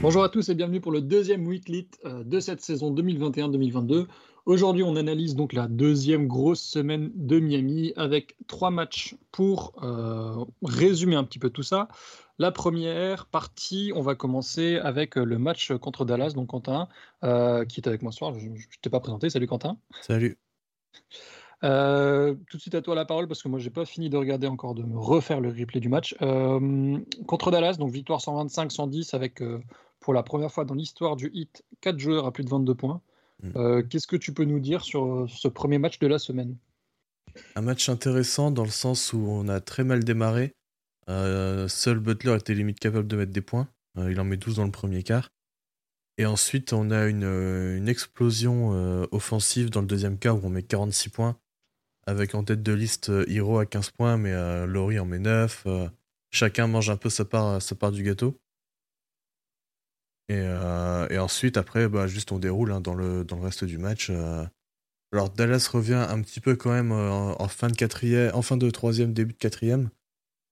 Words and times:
Bonjour 0.00 0.22
à 0.22 0.28
tous 0.28 0.48
et 0.48 0.54
bienvenue 0.54 0.80
pour 0.80 0.92
le 0.92 1.00
deuxième 1.00 1.46
weekly 1.46 1.88
euh, 2.04 2.22
de 2.24 2.40
cette 2.40 2.60
saison 2.60 2.94
2021-2022. 2.94 4.06
Aujourd'hui, 4.46 4.82
on 4.82 4.96
analyse 4.96 5.34
donc 5.34 5.52
la 5.52 5.66
deuxième 5.66 6.26
grosse 6.26 6.62
semaine 6.62 7.10
de 7.14 7.40
Miami 7.40 7.92
avec 7.96 8.36
trois 8.46 8.70
matchs 8.70 9.16
pour 9.32 9.72
euh, 9.82 10.44
résumer 10.62 11.16
un 11.16 11.24
petit 11.24 11.38
peu 11.38 11.50
tout 11.50 11.62
ça. 11.62 11.88
La 12.38 12.52
première 12.52 13.26
partie, 13.26 13.92
on 13.94 14.00
va 14.00 14.14
commencer 14.14 14.76
avec 14.76 15.16
le 15.16 15.38
match 15.38 15.72
contre 15.72 16.04
Dallas, 16.04 16.30
donc 16.30 16.48
Quentin, 16.48 16.88
euh, 17.24 17.64
qui 17.64 17.80
est 17.80 17.88
avec 17.88 18.02
moi 18.02 18.12
ce 18.12 18.18
soir. 18.18 18.38
Je 18.38 18.48
ne 18.48 18.56
t'ai 18.80 18.90
pas 18.90 19.00
présenté. 19.00 19.28
Salut 19.28 19.46
Quentin. 19.46 19.78
Salut. 20.02 20.38
Euh, 21.64 22.36
tout 22.48 22.56
de 22.56 22.62
suite 22.62 22.76
à 22.76 22.82
toi 22.82 22.94
la 22.94 23.04
parole 23.04 23.26
parce 23.26 23.42
que 23.42 23.48
moi 23.48 23.58
j'ai 23.58 23.70
pas 23.70 23.84
fini 23.84 24.08
de 24.08 24.16
regarder 24.16 24.46
encore 24.46 24.76
de 24.76 24.84
me 24.84 24.96
refaire 24.96 25.40
le 25.40 25.48
replay 25.48 25.80
du 25.80 25.88
match 25.88 26.14
euh, 26.22 26.98
contre 27.26 27.50
Dallas 27.50 27.78
donc 27.78 27.90
victoire 27.90 28.20
125-110 28.20 29.12
avec 29.12 29.42
euh, 29.42 29.60
pour 29.98 30.14
la 30.14 30.22
première 30.22 30.52
fois 30.52 30.64
dans 30.64 30.74
l'histoire 30.74 31.16
du 31.16 31.32
hit 31.34 31.64
4 31.80 31.98
joueurs 31.98 32.26
à 32.26 32.32
plus 32.32 32.44
de 32.44 32.50
22 32.50 32.74
points 32.74 33.00
Mm. 33.40 33.82
qu'est-ce 33.88 34.08
que 34.08 34.16
tu 34.16 34.34
peux 34.34 34.42
nous 34.42 34.58
dire 34.58 34.82
sur 34.82 35.26
ce 35.30 35.46
premier 35.46 35.78
match 35.78 36.00
de 36.00 36.08
la 36.08 36.18
semaine? 36.18 36.56
Un 37.54 37.60
match 37.60 37.88
intéressant 37.88 38.50
dans 38.50 38.64
le 38.64 38.70
sens 38.70 39.12
où 39.12 39.18
on 39.28 39.46
a 39.46 39.60
très 39.60 39.84
mal 39.84 40.02
démarré. 40.02 40.56
Euh, 41.08 41.68
seul 41.68 42.00
Butler 42.00 42.36
était 42.36 42.54
limite 42.54 42.80
capable 42.80 43.08
de 43.08 43.16
mettre 43.16 43.32
des 43.32 43.40
points. 43.40 43.68
Euh, 43.96 44.12
il 44.12 44.20
en 44.20 44.24
met 44.24 44.36
12 44.36 44.56
dans 44.56 44.64
le 44.64 44.70
premier 44.70 45.02
quart. 45.02 45.30
Et 46.18 46.26
ensuite, 46.26 46.72
on 46.72 46.90
a 46.90 47.06
une, 47.06 47.24
euh, 47.24 47.86
explosion 47.86 48.70
offensive 49.12 49.70
dans 49.70 49.80
le 49.80 49.86
deuxième 49.86 50.18
quart 50.18 50.36
où 50.36 50.46
on 50.46 50.50
met 50.50 50.62
46 50.62 51.10
points. 51.10 51.38
Avec 52.06 52.34
en 52.34 52.42
tête 52.42 52.62
de 52.62 52.72
liste 52.72 53.10
Hero 53.28 53.58
à 53.58 53.66
15 53.66 53.90
points, 53.90 54.16
mais 54.16 54.32
Laurie 54.66 54.98
en 54.98 55.04
met 55.04 55.18
9. 55.18 55.64
euh, 55.66 55.88
chacun 56.30 56.66
mange 56.66 56.90
un 56.90 56.96
peu 56.96 57.10
sa 57.10 57.24
part, 57.24 57.60
du 57.92 58.02
gâteau. 58.02 58.40
Et, 60.30 60.46
ensuite, 61.18 61.56
après, 61.56 61.88
bah, 61.88 62.06
juste 62.06 62.32
on 62.32 62.38
déroule 62.38 62.72
hein, 62.72 62.80
dans, 62.80 62.94
le, 62.94 63.24
reste 63.30 63.64
du 63.64 63.78
match. 63.78 64.10
Alors 65.12 65.30
Dallas 65.30 65.68
revient 65.72 66.06
un 66.08 66.20
petit 66.20 66.40
peu 66.40 66.54
quand 66.56 66.70
même 66.70 66.92
fin 67.48 67.68
de 67.68 67.76
quatrième, 67.76 68.34
en 68.34 68.42
fin 68.42 68.56
de 68.56 68.70
troisième, 68.70 69.12
début 69.12 69.32
de 69.32 69.38
quatrième. 69.38 69.90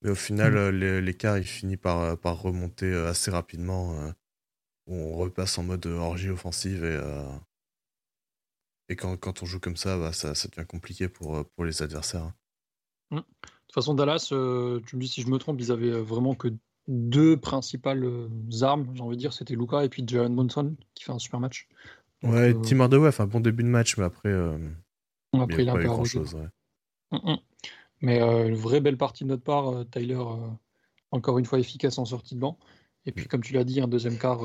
Mais 0.07 0.13
au 0.13 0.15
final, 0.15 0.55
l'é- 0.71 1.01
l'écart 1.03 1.37
il 1.37 1.45
finit 1.45 1.77
par, 1.77 2.17
par 2.19 2.41
remonter 2.41 2.87
euh, 2.87 3.11
assez 3.11 3.31
rapidement. 3.31 4.01
euh, 4.01 4.11
on 4.87 5.17
repasse 5.17 5.59
en 5.59 5.65
mode 5.65 5.85
euh, 5.87 5.99
orgie 5.99 6.31
offensive 6.31 6.85
et, 6.85 6.97
et 8.89 8.97
quand, 8.97 9.17
quand 9.17 9.43
on 9.43 9.47
joue 9.47 9.59
comme 9.61 9.77
ça, 9.77 9.99
bah, 9.99 10.13
ça, 10.13 10.35
ça 10.35 10.49
devient 10.49 10.67
compliqué 10.67 11.09
pour, 11.09 11.45
pour 11.51 11.65
les 11.65 11.83
adversaires. 11.83 12.23
hein. 12.23 12.35
De 13.11 13.17
toute 13.19 13.75
façon, 13.75 13.95
Dallas, 13.95 14.29
euh, 14.33 14.81
tu 14.87 14.97
me 14.97 15.01
dis 15.01 15.09
si 15.09 15.23
je 15.23 15.29
me 15.29 15.39
trompe, 15.39 15.61
ils 15.61 15.73
avaient 15.73 15.91
vraiment 16.01 16.35
que 16.35 16.49
deux 16.89 17.37
principales 17.37 18.29
armes, 18.63 18.89
j'ai 18.95 19.03
envie 19.03 19.17
de 19.17 19.21
dire, 19.21 19.33
c'était 19.33 19.57
Luca 19.57 19.85
et 19.85 19.89
puis 19.89 20.05
Jalen 20.07 20.33
Monson 20.35 20.77
qui 20.95 21.03
fait 21.05 21.13
un 21.13 21.19
super 21.19 21.41
match. 21.41 21.67
Donc, 22.23 22.33
Ouais, 22.33 22.51
euh, 22.51 22.63
Tim 22.63 22.81
Hardaway 22.81 23.09
a 23.09 23.13
fait 23.13 23.25
un 23.25 23.27
bon 23.27 23.41
début 23.41 23.65
de 23.65 23.69
match, 23.69 23.97
mais 23.99 24.05
après, 24.05 24.29
euh, 24.29 24.57
après, 25.35 25.65
il 25.65 25.69
a 25.69 25.73
pas 25.73 25.83
eu 25.83 25.87
grand 25.87 26.05
chose. 26.05 26.37
Mm, 27.11 27.17
mm. 27.33 27.37
Mais 28.07 28.21
euh, 28.23 28.47
une 28.47 28.55
vraie 28.55 28.81
belle 28.81 28.97
partie 28.97 29.25
de 29.25 29.29
notre 29.31 29.43
part, 29.43 29.69
euh, 29.69 29.85
Tyler, 29.85 30.15
euh, 30.15 30.37
encore 31.11 31.39
une 31.41 31.45
fois 31.45 31.59
efficace 31.59 31.99
en 31.99 32.05
sortie 32.05 32.37
de 32.37 32.41
banc. 32.41 32.57
Et 33.05 33.11
puis, 33.13 33.25
Mm. 33.25 33.29
comme 33.29 33.41
tu 33.43 33.53
l'as 33.53 33.65
dit, 33.65 33.81
un 33.81 33.89
deuxième 33.89 34.17
quart 34.17 34.41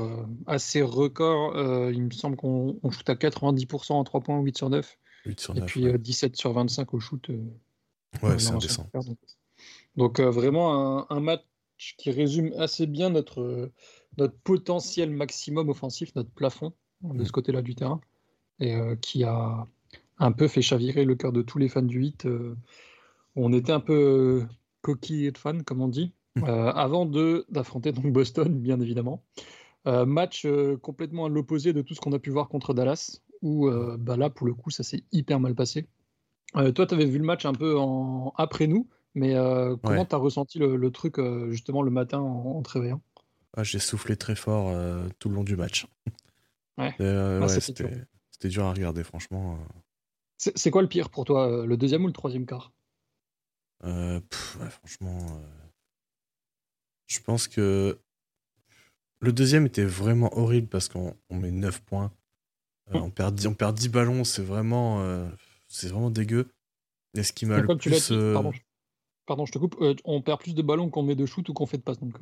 assez 0.48 0.82
record. 0.82 1.54
Il 1.92 2.04
me 2.04 2.10
semble 2.12 2.36
qu'on 2.38 2.80
on 2.82 2.90
shoot 2.92 3.08
à 3.10 3.16
90% 3.16 3.94
en 4.00 4.04
3 4.04 4.22
points, 4.22 4.40
8 4.42 4.58
sur 4.58 4.70
9. 4.72 4.98
8 5.26 5.40
sur 5.40 5.56
Et 5.56 5.60
9. 5.60 5.68
puis 5.68 5.88
euh, 5.88 5.98
17 6.00 6.36
sur 6.36 6.54
25 6.54 6.94
au 6.96 7.00
shoot. 7.00 7.30
ouais, 8.24 8.40
c'est 8.40 8.52
indécent. 8.52 8.88
Donc, 8.94 9.18
donc, 9.96 10.20
vraiment 10.20 11.00
un, 11.00 11.16
un 11.16 11.20
match 11.20 11.42
qui 11.98 12.10
résume 12.12 12.52
assez 12.58 12.88
bien 12.88 13.10
notre, 13.12 13.72
notre 14.18 14.36
potentiel 14.44 15.10
maximum 15.12 15.70
offensif, 15.70 16.14
notre 16.16 16.32
plafond 16.32 16.74
de 17.02 17.22
Mm. 17.22 17.26
ce 17.26 17.32
côté-là 17.32 17.62
du 17.62 17.76
terrain. 17.76 18.02
Et 18.60 18.76
euh, 18.76 18.96
qui 18.96 19.24
a 19.24 19.68
un 20.20 20.32
peu 20.32 20.48
fait 20.48 20.62
chavirer 20.62 21.04
le 21.04 21.16
cœur 21.16 21.32
de 21.32 21.42
tous 21.42 21.58
les 21.58 21.68
fans 21.70 21.82
du 21.82 22.04
hit. 22.04 22.26
euh, 22.28 22.56
on 23.36 23.54
était 23.54 23.72
un 23.72 23.80
peu 23.80 24.46
coquille 24.82 25.26
et 25.28 25.32
de 25.32 25.38
fan, 25.38 25.64
comme 25.64 25.82
on 25.82 25.88
dit, 25.88 26.14
euh, 26.38 26.72
avant 26.72 27.06
de 27.06 27.46
d'affronter 27.50 27.92
donc 27.92 28.12
Boston, 28.12 28.60
bien 28.60 28.80
évidemment. 28.80 29.24
Euh, 29.88 30.06
match 30.06 30.46
euh, 30.46 30.78
complètement 30.78 31.26
à 31.26 31.30
l'opposé 31.30 31.74
de 31.74 31.82
tout 31.82 31.94
ce 31.96 32.02
qu'on 32.02 32.14
a 32.14 32.20
pu 32.20 32.30
voir 32.30 32.50
contre 32.50 32.74
Dallas, 32.74 33.20
où 33.42 33.70
bah 33.98 34.18
là, 34.18 34.30
pour 34.30 34.46
le 34.46 34.54
coup, 34.54 34.70
ça 34.70 34.84
s'est 34.84 35.04
hyper 35.12 35.40
mal 35.40 35.56
passé. 35.56 35.88
Toi, 36.54 36.86
tu 36.86 36.94
avais 36.94 37.06
vu 37.06 37.18
le 37.18 37.24
match 37.26 37.46
un 37.46 37.54
peu 37.54 37.78
en... 37.80 38.34
après 38.38 38.68
nous, 38.68 38.88
mais 39.16 39.34
comment 39.84 40.02
Ouais. 40.02 40.06
tu 40.06 40.14
as 40.16 40.20
ressenti 40.20 40.60
le, 40.60 40.76
le 40.76 40.92
truc 40.92 41.16
justement 41.50 41.82
le 41.82 41.90
matin 41.90 42.20
en, 42.20 42.58
en 42.58 42.62
te 42.62 42.70
réveillant? 42.72 43.02
Ah, 43.58 43.64
J'ai 43.64 43.80
soufflé 43.80 44.16
très 44.16 44.36
fort 44.36 44.72
tout 45.18 45.30
le 45.30 45.36
long 45.36 45.44
du 45.44 45.56
match. 45.56 45.88
Ouais. 46.78 46.94
Ah, 47.00 47.40
ouais, 47.40 47.60
c'était 47.60 48.50
dur. 48.50 48.66
à 48.66 48.74
regarder, 48.74 49.04
franchement. 49.04 49.58
C'est 50.38 50.72
quoi 50.72 50.82
le 50.82 50.88
pire 50.88 51.10
pour 51.10 51.26
toi, 51.26 51.66
le 51.66 51.78
deuxième 51.78 52.04
ou 52.04 52.08
le 52.08 52.14
troisième 52.14 52.46
quart? 52.46 52.72
Euh, 53.84 54.20
pff, 54.22 54.58
ouais, 54.60 54.70
franchement, 54.70 55.18
euh, 55.18 55.48
je 57.08 57.20
pense 57.20 57.48
que 57.48 58.00
le 59.20 59.32
deuxième 59.34 59.66
était 59.66 59.86
vraiment 59.86 60.36
horrible 60.38 60.68
parce 60.68 60.88
qu'on 60.88 61.16
on 61.30 61.38
met 61.38 61.52
9 61.52 61.82
points. 61.82 62.12
Euh, 62.94 63.00
Mm. 63.00 63.04
on, 63.04 63.10
perd 63.12 63.36
10, 63.36 63.48
on 63.48 63.54
perd 63.54 63.76
10 63.78 63.90
ballons, 63.90 64.24
c'est 64.24 64.42
vraiment, 64.44 65.04
c'est 65.68 65.88
vraiment 65.90 66.10
dégueu. 66.10 66.50
Et 67.16 67.24
ce 67.24 67.34
qui 67.34 67.46
m'a 67.46 67.60
le 67.60 67.68
plus. 67.78 68.12
dit, 68.12 68.34
pardon, 68.34 68.52
je- 68.52 68.62
pardon, 69.26 69.46
je 69.46 69.52
te 69.52 69.58
coupe, 69.58 69.76
on 70.06 70.22
perd 70.22 70.40
plus 70.42 70.56
de 70.56 70.62
ballons 70.62 70.90
qu'on 70.90 71.04
met 71.04 71.16
de 71.16 71.26
shoot 71.26 71.48
ou 71.50 71.54
qu'on 71.54 71.66
fait 71.66 71.78
de 71.78 71.84
passe. 71.84 72.00
Donc, 72.00 72.18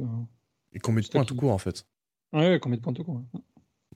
et 0.74 0.80
qu'on 0.80 0.92
met 0.92 1.02
de 1.02 1.08
points 1.08 1.25
tout 1.25 1.36
court 1.36 1.52
en 1.52 1.58
fait. 1.58 1.86
ouais, 2.34 2.50
ouais, 2.50 2.59
qu'on 2.59 2.69
met 2.69 2.78
de 2.78 2.81
points 2.81 2.94
tout 2.94 3.03
court, 3.03 3.22
ouais. 3.34 3.42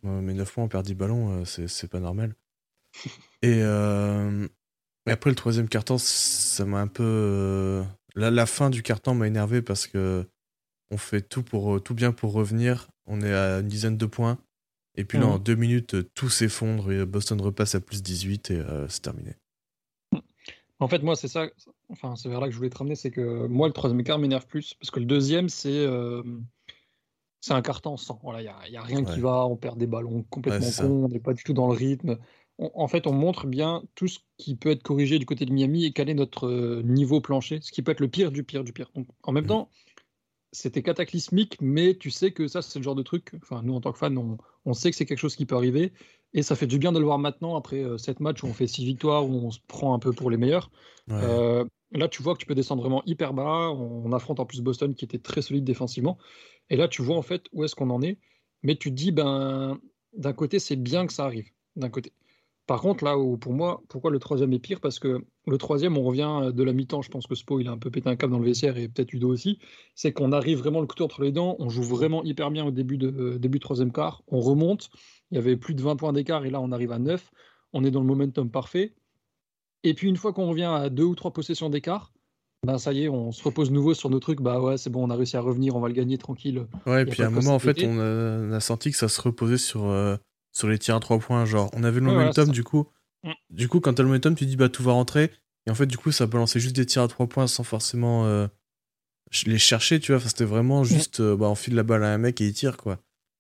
Mais 0.04 0.34
9 0.34 0.52
points, 0.54 0.64
on 0.66 0.68
perd 0.68 0.86
10 0.86 0.96
ballons, 0.96 1.46
c'est 1.46 1.68
c'est 1.68 1.88
pas 1.88 2.00
normal. 2.00 2.36
Et, 3.42 3.62
euh, 3.62 4.48
et 5.08 5.12
après 5.12 5.30
le 5.30 5.36
troisième 5.36 5.68
carton, 5.68 5.98
ça 5.98 6.66
m'a 6.66 6.80
un 6.80 6.88
peu. 6.88 7.04
euh, 7.04 7.84
La, 8.16 8.32
la 8.32 8.46
fin 8.46 8.70
du 8.70 8.84
carton 8.84 9.16
m'a 9.16 9.28
énervé 9.28 9.62
parce 9.62 9.88
que 9.88 10.26
on 10.92 10.98
fait 10.98 11.22
tout, 11.22 11.44
pour, 11.44 11.82
tout 11.82 11.96
bien 11.96 12.12
pour 12.12 12.34
revenir. 12.34 12.90
On 13.08 13.22
est 13.22 13.34
à 13.34 13.60
une 13.60 13.68
dizaine 13.68 13.98
de 13.98 14.06
points. 14.06 14.38
Et 14.96 15.06
puis 15.06 15.18
là, 15.18 15.26
en 15.26 15.40
deux 15.40 15.56
minutes, 15.56 15.96
euh, 15.96 16.04
tout 16.14 16.30
s'effondre 16.30 16.92
et 16.92 17.06
Boston 17.06 17.42
repasse 17.42 17.74
à 17.74 17.80
plus 17.80 18.04
18 18.04 18.52
et 18.52 18.58
euh, 18.58 18.88
c'est 18.88 19.02
terminé. 19.02 19.34
En 20.80 20.88
fait, 20.88 21.02
moi, 21.02 21.16
c'est 21.16 21.28
ça, 21.28 21.48
enfin, 21.90 22.16
c'est 22.16 22.30
vers 22.30 22.40
là 22.40 22.48
que 22.48 22.52
je 22.52 22.58
voulais 22.58 22.70
te 22.70 22.78
ramener, 22.78 22.96
c'est 22.96 23.10
que 23.10 23.48
moi, 23.48 23.68
le 23.68 23.74
troisième 23.74 24.04
quart 24.04 24.20
m'énerve 24.20 24.46
plus, 24.46 24.74
parce 24.76 24.92
que 24.92 25.00
le 25.00 25.06
deuxième, 25.06 25.50
c'est 25.50 25.86
euh, 25.86 26.22
c'est 27.42 27.54
un 27.54 27.62
carton 27.62 27.98
sans. 27.98 28.20
Voilà, 28.22 28.42
il 28.42 28.72
n'y 28.72 28.78
a, 28.78 28.82
rien 28.82 29.04
qui 29.04 29.20
va, 29.20 29.46
on 29.46 29.56
perd 29.56 29.78
des 29.78 29.88
ballons 29.88 30.24
complètement 30.30 30.68
Ouais, 30.68 30.74
cons, 30.78 31.06
on 31.06 31.08
n'est 31.08 31.20
pas 31.20 31.34
du 31.34 31.44
tout 31.44 31.54
dans 31.54 31.68
le 31.68 31.74
rythme. 31.74 32.18
On- 32.64 32.72
en 32.76 32.88
fait, 32.88 33.08
on 33.08 33.14
montre 33.14 33.46
bien 33.46 33.84
tout 33.96 34.08
ce 34.08 34.20
qui 34.38 34.56
peut 34.56 34.70
être 34.72 34.84
corrigé 34.84 35.20
du 35.20 35.26
côté 35.26 35.46
de 35.46 35.52
Miami 35.52 35.86
et 35.86 35.92
quel 35.92 36.10
est 36.10 36.14
notre 36.14 36.48
euh, 36.48 36.82
niveau 36.84 37.20
plancher, 37.20 37.60
ce 37.62 37.72
qui 37.72 37.82
peut 37.82 37.92
être 37.92 38.00
le 38.00 38.08
pire 38.08 38.32
du 38.32 38.44
pire 38.44 38.64
du 38.64 38.72
pire. 38.72 38.90
Donc, 38.96 39.08
en 39.24 39.32
même 39.34 39.44
Mhm. 39.44 39.50
temps, 39.50 39.70
c'était 40.54 40.84
cataclysmique, 40.84 41.58
mais 41.62 41.96
tu 41.96 42.10
sais 42.10 42.32
que 42.32 42.48
ça, 42.48 42.62
c'est 42.62 42.80
le 42.80 42.84
genre 42.84 42.96
de 42.96 43.04
truc, 43.04 43.32
enfin, 43.42 43.62
nous, 43.64 43.74
en 43.74 43.82
tant 43.82 43.92
que 43.92 43.98
fans, 43.98 44.16
on, 44.16 44.38
on 44.66 44.74
sait 44.74 44.92
que 44.92 44.96
c'est 44.96 45.06
quelque 45.06 45.18
chose 45.20 45.36
qui 45.36 45.46
peut 45.46 45.56
arriver, 45.56 45.94
et 46.34 46.42
ça 46.44 46.56
fait 46.56 46.68
du 46.68 46.78
bien 46.78 46.92
de 46.92 47.00
le 47.00 47.06
voir 47.06 47.20
maintenant, 47.20 47.56
après 47.56 47.84
euh, 47.84 47.98
sept 47.98 48.20
matchs 48.20 48.44
où 48.44 48.48
on 48.48 48.54
fait 48.54 48.68
six 48.68 48.86
victoires, 48.86 49.28
où 49.28 49.34
on 49.34 49.52
se 49.52 49.60
prend 49.68 49.94
un 49.94 50.00
peu 50.00 50.14
pour 50.14 50.30
les 50.30 50.38
meilleurs. 50.38 50.70
Ouais. 51.08 51.16
Euh, 51.22 51.66
là, 51.92 52.08
tu 52.08 52.24
vois 52.24 52.34
que 52.34 52.40
tu 52.40 52.46
peux 52.46 52.56
descendre 52.56 52.82
vraiment 52.82 53.04
hyper 53.06 53.34
bas. 53.34 53.72
On, 53.72 54.04
on 54.06 54.12
affronte 54.14 54.40
en 54.40 54.46
plus 54.46 54.62
Boston 54.62 54.96
qui 54.96 55.06
était 55.06 55.20
très 55.20 55.42
solide 55.42 55.64
défensivement. 55.64 56.18
Et 56.70 56.78
là, 56.78 56.88
tu 56.88 57.02
vois 57.02 57.18
en 57.18 57.22
fait 57.24 57.44
où 57.52 57.64
est-ce 57.64 57.76
qu'on 57.76 57.90
en 57.90 58.02
est. 58.02 58.20
Mais 58.62 58.76
tu 58.76 58.90
te 58.90 58.96
dis, 58.96 59.12
ben, 59.12 59.80
d'un 60.16 60.34
côté, 60.34 60.60
c'est 60.60 60.76
bien 60.78 61.06
que 61.06 61.14
ça 61.14 61.26
arrive. 61.26 61.50
D'un 61.76 61.90
côté. 61.90 62.14
Par 62.66 62.82
contre, 62.82 63.04
là 63.04 63.18
où 63.18 63.38
pour 63.38 63.54
moi, 63.54 63.82
pourquoi 63.90 64.10
le 64.10 64.20
troisième 64.20 64.54
est 64.54 64.60
pire? 64.60 64.80
Parce 64.80 64.98
que 64.98 65.26
le 65.48 65.58
troisième, 65.58 65.98
on 65.98 66.04
revient 66.04 66.52
de 66.54 66.64
la 66.64 66.72
mi-temps. 66.72 67.02
Je 67.02 67.10
pense 67.10 67.28
que 67.28 67.36
Spo, 67.36 67.60
il 67.60 67.68
a 67.68 67.72
un 67.72 67.78
peu 67.78 67.92
pété 67.92 68.10
un 68.10 68.16
câble 68.16 68.32
dans 68.32 68.40
le 68.40 68.46
vestiaire 68.46 68.78
et 68.78 68.88
peut-être 68.88 69.12
Udo 69.12 69.30
aussi. 69.30 69.60
C'est 69.96 70.14
qu'on 70.14 70.32
arrive 70.32 70.60
vraiment 70.60 70.80
le 70.80 70.88
couteau 70.88 71.04
entre 71.04 71.24
les 71.24 71.34
dents. 71.34 71.58
On 71.60 71.68
joue 71.68 71.84
vraiment 71.84 72.24
hyper 72.24 72.52
bien 72.52 72.66
au 72.66 72.72
début 72.72 72.98
de, 72.98 73.08
euh, 73.08 73.38
début 73.38 73.58
de 73.58 73.64
troisième 73.64 73.92
quart. 73.92 74.24
On 74.28 74.40
remonte. 74.40 74.90
Il 75.32 75.36
y 75.36 75.38
avait 75.38 75.58
plus 75.58 75.76
de 75.76 75.82
20 75.82 75.98
points 75.98 76.14
d'écart 76.14 76.46
et 76.46 76.50
là, 76.50 76.62
on 76.62 76.72
arrive 76.72 76.94
à 76.94 77.00
9. 77.00 77.32
On 77.74 77.84
est 77.84 77.92
dans 77.92 78.00
le 78.00 78.08
momentum 78.08 78.50
parfait. 78.50 78.94
Et 79.84 79.94
puis 79.94 80.08
une 80.08 80.16
fois 80.16 80.32
qu'on 80.32 80.48
revient 80.48 80.72
à 80.74 80.90
deux 80.90 81.04
ou 81.04 81.16
trois 81.16 81.34
possessions 81.34 81.70
d'écart, 81.70 82.14
ben 82.66 82.78
ça 82.78 82.94
y 82.94 83.04
est, 83.04 83.10
on 83.10 83.34
se 83.34 83.44
repose 83.44 83.72
nouveau 83.72 83.94
sur 83.94 84.10
nos 84.10 84.22
trucs. 84.22 84.40
Bah 84.40 84.62
ouais, 84.62 84.78
c'est 84.78 84.90
bon, 84.90 85.06
on 85.06 85.10
a 85.10 85.16
réussi 85.18 85.36
à 85.36 85.42
revenir, 85.42 85.76
on 85.76 85.82
va 85.82 85.90
le 85.90 85.94
gagner 85.94 86.18
tranquille. 86.18 86.66
Ouais, 86.86 87.02
et 87.02 87.06
puis 87.06 87.22
à 87.22 87.28
un 87.28 87.30
moment, 87.30 87.56
en 87.56 87.60
fait, 87.60 87.78
s'inquiéter. 87.78 87.92
on 87.92 88.00
a, 88.00 88.48
on 88.48 88.52
a 88.54 88.60
senti 88.62 88.92
que 88.92 88.96
ça 88.96 89.10
se 89.10 89.22
reposait 89.22 89.58
sur, 89.58 89.84
euh, 89.88 90.16
sur 90.54 90.70
les 90.70 90.80
tirs 90.80 90.96
à 90.96 91.00
3 91.02 91.20
points. 91.20 91.44
Genre, 91.46 91.70
on 91.74 91.84
avait 91.84 92.00
le 92.00 92.08
Ouais, 92.08 92.14
momentum, 92.14 92.50
du 92.50 92.64
coup. 92.64 92.88
Du 93.50 93.68
coup, 93.68 93.80
quand 93.82 93.94
t'as 93.94 94.04
le 94.04 94.10
momentum, 94.10 94.36
tu 94.36 94.46
dis, 94.46 94.56
bah, 94.56 94.70
tout 94.70 94.84
va 94.84 94.94
rentrer. 94.94 95.32
Et 95.66 95.72
en 95.72 95.76
fait, 95.76 95.86
du 95.86 95.98
coup, 95.98 96.12
ça 96.12 96.26
balançait 96.28 96.60
juste 96.60 96.76
des 96.76 96.86
tirs 96.86 97.02
à 97.04 97.08
3 97.08 97.28
points 97.28 97.48
sans 97.48 97.64
forcément. 97.64 98.26
euh, 98.26 98.48
les 99.46 99.58
chercher, 99.58 100.00
tu 100.00 100.12
vois. 100.14 100.22
c'était 100.22 100.46
vraiment 100.46 100.84
juste, 100.84 101.22
bah, 101.22 101.48
on 101.48 101.56
file 101.56 101.76
la 101.76 101.84
balle 101.84 102.04
à 102.04 102.14
un 102.14 102.18
mec 102.18 102.40
et 102.42 102.48
il 102.48 102.54
tire, 102.54 102.78
quoi. 102.78 103.00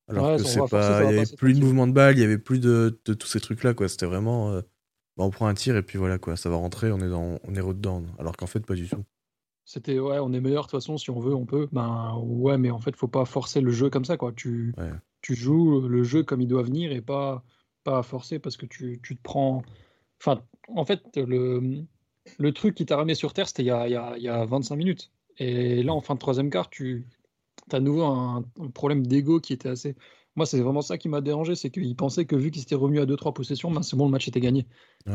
Alors 0.09 0.37
que 0.37 0.43
c'est 0.43 0.59
pas, 0.69 1.03
il 1.03 1.15
y 1.15 1.19
avait 1.19 1.35
plus 1.37 1.53
de 1.53 1.59
mouvement 1.59 1.87
de 1.87 1.93
balle, 1.93 2.17
il 2.17 2.21
y 2.21 2.25
avait 2.25 2.37
plus 2.37 2.59
de, 2.59 2.99
de 3.05 3.13
tous 3.13 3.27
ces 3.27 3.39
trucs-là, 3.39 3.73
quoi. 3.73 3.87
C'était 3.87 4.05
vraiment, 4.05 4.53
bah, 4.53 4.63
on 5.17 5.29
prend 5.29 5.47
un 5.47 5.53
tir 5.53 5.75
et 5.77 5.83
puis 5.83 5.97
voilà, 5.97 6.17
quoi. 6.17 6.35
Ça 6.35 6.49
va 6.49 6.55
rentrer, 6.55 6.91
on 6.91 6.99
est 6.99 7.09
dans, 7.09 7.39
on 7.43 7.53
est 7.53 7.61
dedans. 7.73 8.03
Alors 8.19 8.35
qu'en 8.35 8.47
fait, 8.47 8.65
pas 8.65 8.75
du 8.75 8.87
tout. 8.87 9.03
C'était 9.65 9.97
ouais, 9.99 10.19
on 10.19 10.33
est 10.33 10.41
meilleur 10.41 10.65
de 10.65 10.71
toute 10.71 10.79
façon 10.79 10.97
si 10.97 11.09
on 11.09 11.19
veut, 11.19 11.33
on 11.33 11.45
peut. 11.45 11.69
Ben 11.71 12.15
ouais, 12.17 12.57
mais 12.57 12.69
en 12.71 12.79
fait, 12.79 12.95
faut 12.95 13.07
pas 13.07 13.25
forcer 13.25 13.61
le 13.61 13.71
jeu 13.71 13.89
comme 13.89 14.05
ça, 14.05 14.17
quoi. 14.17 14.33
Tu, 14.33 14.73
tu 15.23 15.33
joues 15.33 15.87
le 15.87 16.03
jeu 16.03 16.21
comme 16.21 16.41
il 16.41 16.47
doit 16.47 16.61
venir 16.61 16.91
et 16.91 17.01
pas 17.01 17.43
pas 17.83 18.03
forcer 18.03 18.39
parce 18.39 18.57
que 18.57 18.65
tu, 18.65 18.99
tu 19.03 19.15
te 19.15 19.21
prends. 19.21 19.63
Enfin, 20.19 20.41
en 20.69 20.85
fait, 20.85 21.01
le, 21.17 21.83
le 22.39 22.51
truc 22.53 22.75
qui 22.75 22.85
t'a 22.85 22.97
ramené 22.97 23.15
sur 23.15 23.33
Terre, 23.33 23.47
c'était 23.47 23.63
il 23.63 23.67
y 23.67 23.71
a, 23.71 23.87
il 23.87 24.23
y, 24.23 24.27
a, 24.29 24.45
25 24.45 24.75
minutes. 24.75 25.11
Et 25.37 25.83
là, 25.83 25.93
en 25.93 26.01
fin 26.01 26.13
de 26.13 26.19
troisième 26.19 26.49
quart, 26.49 26.69
tu 26.69 27.05
as 27.71 27.77
à 27.77 27.79
nouveau 27.79 28.03
un, 28.03 28.43
problème 28.73 29.05
d'ego 29.05 29.39
qui 29.39 29.53
était 29.53 29.69
assez. 29.69 29.95
Moi, 30.35 30.45
c'est 30.45 30.61
vraiment 30.61 30.81
ça 30.81 30.97
qui 30.97 31.09
m'a 31.09 31.21
dérangé, 31.21 31.55
c'est 31.55 31.69
qu'il 31.69 31.95
pensait 31.95 32.25
que 32.25 32.35
vu 32.35 32.49
qu'il 32.49 32.61
s'était 32.61 32.75
revenu 32.75 32.99
à 32.99 33.05
2-3 33.05 33.33
possessions, 33.33 33.69
ben 33.69 33.83
c'est 33.83 33.95
bon, 33.95 34.05
le 34.05 34.11
match 34.11 34.27
était 34.27 34.39
gagné. 34.39 34.65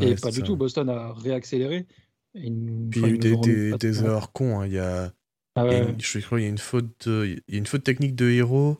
et 0.00 0.14
pas 0.14 0.30
du 0.30 0.42
tout. 0.42 0.56
Boston 0.56 0.88
a 0.88 1.12
réaccéléré. 1.14 1.86
Une, 2.34 2.90
Puis 2.90 3.00
il 3.00 3.06
y 3.06 3.10
a 3.10 3.14
eu 3.14 3.18
des, 3.18 3.72
des, 3.78 4.04
erreurs 4.04 4.32
cons. 4.32 4.60
Hein. 4.60 4.66
Il 4.66 4.74
y 4.74 4.78
a, 4.78 5.12
je 5.56 6.20
crois 6.20 6.38
qu'il 6.38 6.44
y 6.44 6.46
a 6.46 6.50
une 6.50 6.58
faute, 6.58 7.06
il 7.06 7.42
y 7.48 7.54
a 7.54 7.58
une 7.58 7.66
faute 7.66 7.82
technique 7.82 8.14
de 8.14 8.28
héros. 8.28 8.78